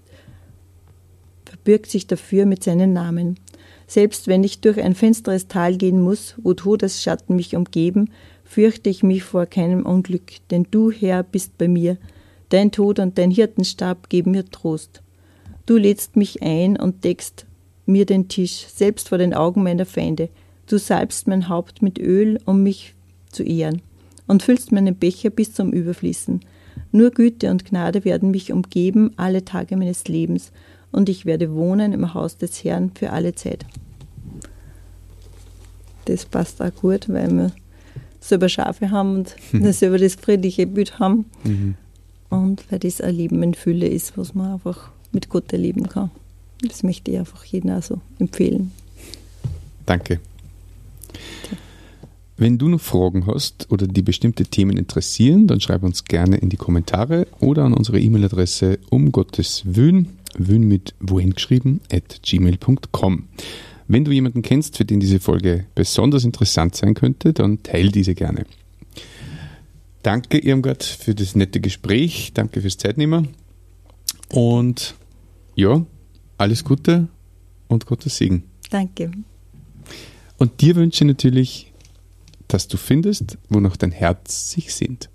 verbirgt 1.45 1.89
sich 1.89 2.07
dafür 2.07 2.45
mit 2.45 2.61
seinen 2.61 2.91
Namen. 2.91 3.39
Selbst 3.87 4.27
wenn 4.27 4.43
ich 4.43 4.59
durch 4.59 4.81
ein 4.81 4.95
finsteres 4.95 5.47
Tal 5.47 5.77
gehen 5.77 6.01
muss, 6.01 6.35
wo 6.43 6.53
Todesschatten 6.53 7.37
mich 7.37 7.55
umgeben, 7.55 8.09
fürchte 8.49 8.89
ich 8.89 9.03
mich 9.03 9.21
vor 9.21 9.45
keinem 9.45 9.85
Unglück, 9.85 10.31
denn 10.49 10.65
du, 10.71 10.89
Herr, 10.89 11.21
bist 11.21 11.59
bei 11.59 11.67
mir. 11.67 11.97
Dein 12.49 12.71
Tod 12.71 12.97
und 12.97 13.19
dein 13.19 13.29
Hirtenstab 13.29 14.09
geben 14.09 14.31
mir 14.31 14.43
Trost. 14.49 15.03
Du 15.67 15.77
lädst 15.77 16.15
mich 16.15 16.41
ein 16.41 16.75
und 16.75 17.03
deckst 17.03 17.45
mir 17.85 18.07
den 18.07 18.27
Tisch, 18.27 18.65
selbst 18.67 19.09
vor 19.09 19.19
den 19.19 19.35
Augen 19.35 19.61
meiner 19.61 19.85
Feinde. 19.85 20.29
Du 20.65 20.79
salbst 20.79 21.27
mein 21.27 21.47
Haupt 21.47 21.83
mit 21.83 21.99
Öl, 21.99 22.39
um 22.45 22.63
mich 22.63 22.95
zu 23.31 23.43
ehren, 23.43 23.83
und 24.25 24.41
füllst 24.41 24.71
meinen 24.71 24.95
Becher 24.95 25.29
bis 25.29 25.53
zum 25.53 25.71
Überfließen. 25.71 26.39
Nur 26.91 27.11
Güte 27.11 27.51
und 27.51 27.65
Gnade 27.65 28.03
werden 28.03 28.31
mich 28.31 28.51
umgeben 28.51 29.11
alle 29.15 29.45
Tage 29.45 29.77
meines 29.77 30.07
Lebens, 30.07 30.51
und 30.91 31.07
ich 31.07 31.27
werde 31.27 31.53
wohnen 31.53 31.93
im 31.93 32.15
Haus 32.15 32.35
des 32.35 32.63
Herrn 32.63 32.89
für 32.95 33.11
alle 33.11 33.35
Zeit. 33.35 33.63
Das 36.05 36.25
passt 36.25 36.59
auch 36.63 36.73
gut, 36.73 37.09
weil 37.09 37.29
wir 37.29 37.51
selber 38.29 38.49
Schafe 38.49 38.91
haben 38.91 39.15
und 39.15 39.35
mhm. 39.51 39.71
selber 39.71 39.97
das 39.97 40.15
friedliche 40.15 40.67
Bild 40.67 40.99
haben. 40.99 41.25
Mhm. 41.43 41.75
Und 42.29 42.63
weil 42.71 42.79
das 42.79 43.01
ein 43.01 43.15
Leben 43.15 43.41
in 43.43 43.53
Fülle 43.55 43.87
ist, 43.87 44.17
was 44.17 44.35
man 44.35 44.53
einfach 44.53 44.91
mit 45.11 45.29
Gott 45.29 45.51
erleben 45.51 45.89
kann. 45.89 46.11
Das 46.61 46.83
möchte 46.83 47.11
ich 47.11 47.17
einfach 47.17 47.43
jedem 47.45 47.71
auch 47.71 47.83
so 47.83 48.01
empfehlen. 48.19 48.71
Danke. 49.85 50.19
Wenn 52.37 52.57
du 52.57 52.69
noch 52.69 52.79
Fragen 52.79 53.27
hast 53.27 53.69
oder 53.69 53.85
die 53.85 54.01
bestimmte 54.01 54.45
Themen 54.45 54.77
interessieren, 54.77 55.47
dann 55.47 55.59
schreib 55.59 55.83
uns 55.83 56.05
gerne 56.05 56.37
in 56.37 56.49
die 56.49 56.57
Kommentare 56.57 57.27
oder 57.39 57.65
an 57.65 57.73
unsere 57.73 57.99
E-Mail-Adresse 57.99 58.79
um 58.89 59.11
Gottes 59.11 59.63
Wün, 59.65 60.07
Wün 60.37 60.67
mit 60.67 60.93
wohin 61.01 61.33
geschrieben, 61.33 61.81
at 61.91 62.21
gmail.com. 62.23 63.23
Wenn 63.91 64.05
du 64.05 64.11
jemanden 64.11 64.43
kennst, 64.43 64.77
für 64.77 64.85
den 64.85 64.99
diese 64.99 65.19
Folge 65.19 65.65
besonders 65.73 66.23
interessant 66.23 66.75
sein 66.75 66.93
könnte, 66.93 67.33
dann 67.33 67.63
teile 67.63 67.89
diese 67.89 68.13
gerne. 68.13 68.45
Danke, 70.03 70.37
Irmgard, 70.37 70.83
für 70.83 71.15
das 71.15 71.35
nette 71.35 71.59
Gespräch. 71.59 72.29
Danke 72.35 72.61
fürs 72.61 72.77
Zeitnehmen. 72.77 73.29
Und 74.29 74.93
ja, 75.55 75.83
alles 76.37 76.63
Gute 76.63 77.07
und 77.67 77.87
Gottes 77.87 78.17
Segen. 78.17 78.43
Danke. 78.69 79.09
Und 80.37 80.61
dir 80.61 80.75
wünsche 80.75 81.03
ich 81.03 81.07
natürlich, 81.07 81.73
dass 82.47 82.67
du 82.67 82.77
findest, 82.77 83.39
wonach 83.49 83.75
dein 83.75 83.91
Herz 83.91 84.51
sich 84.51 84.71
sehnt. 84.71 85.09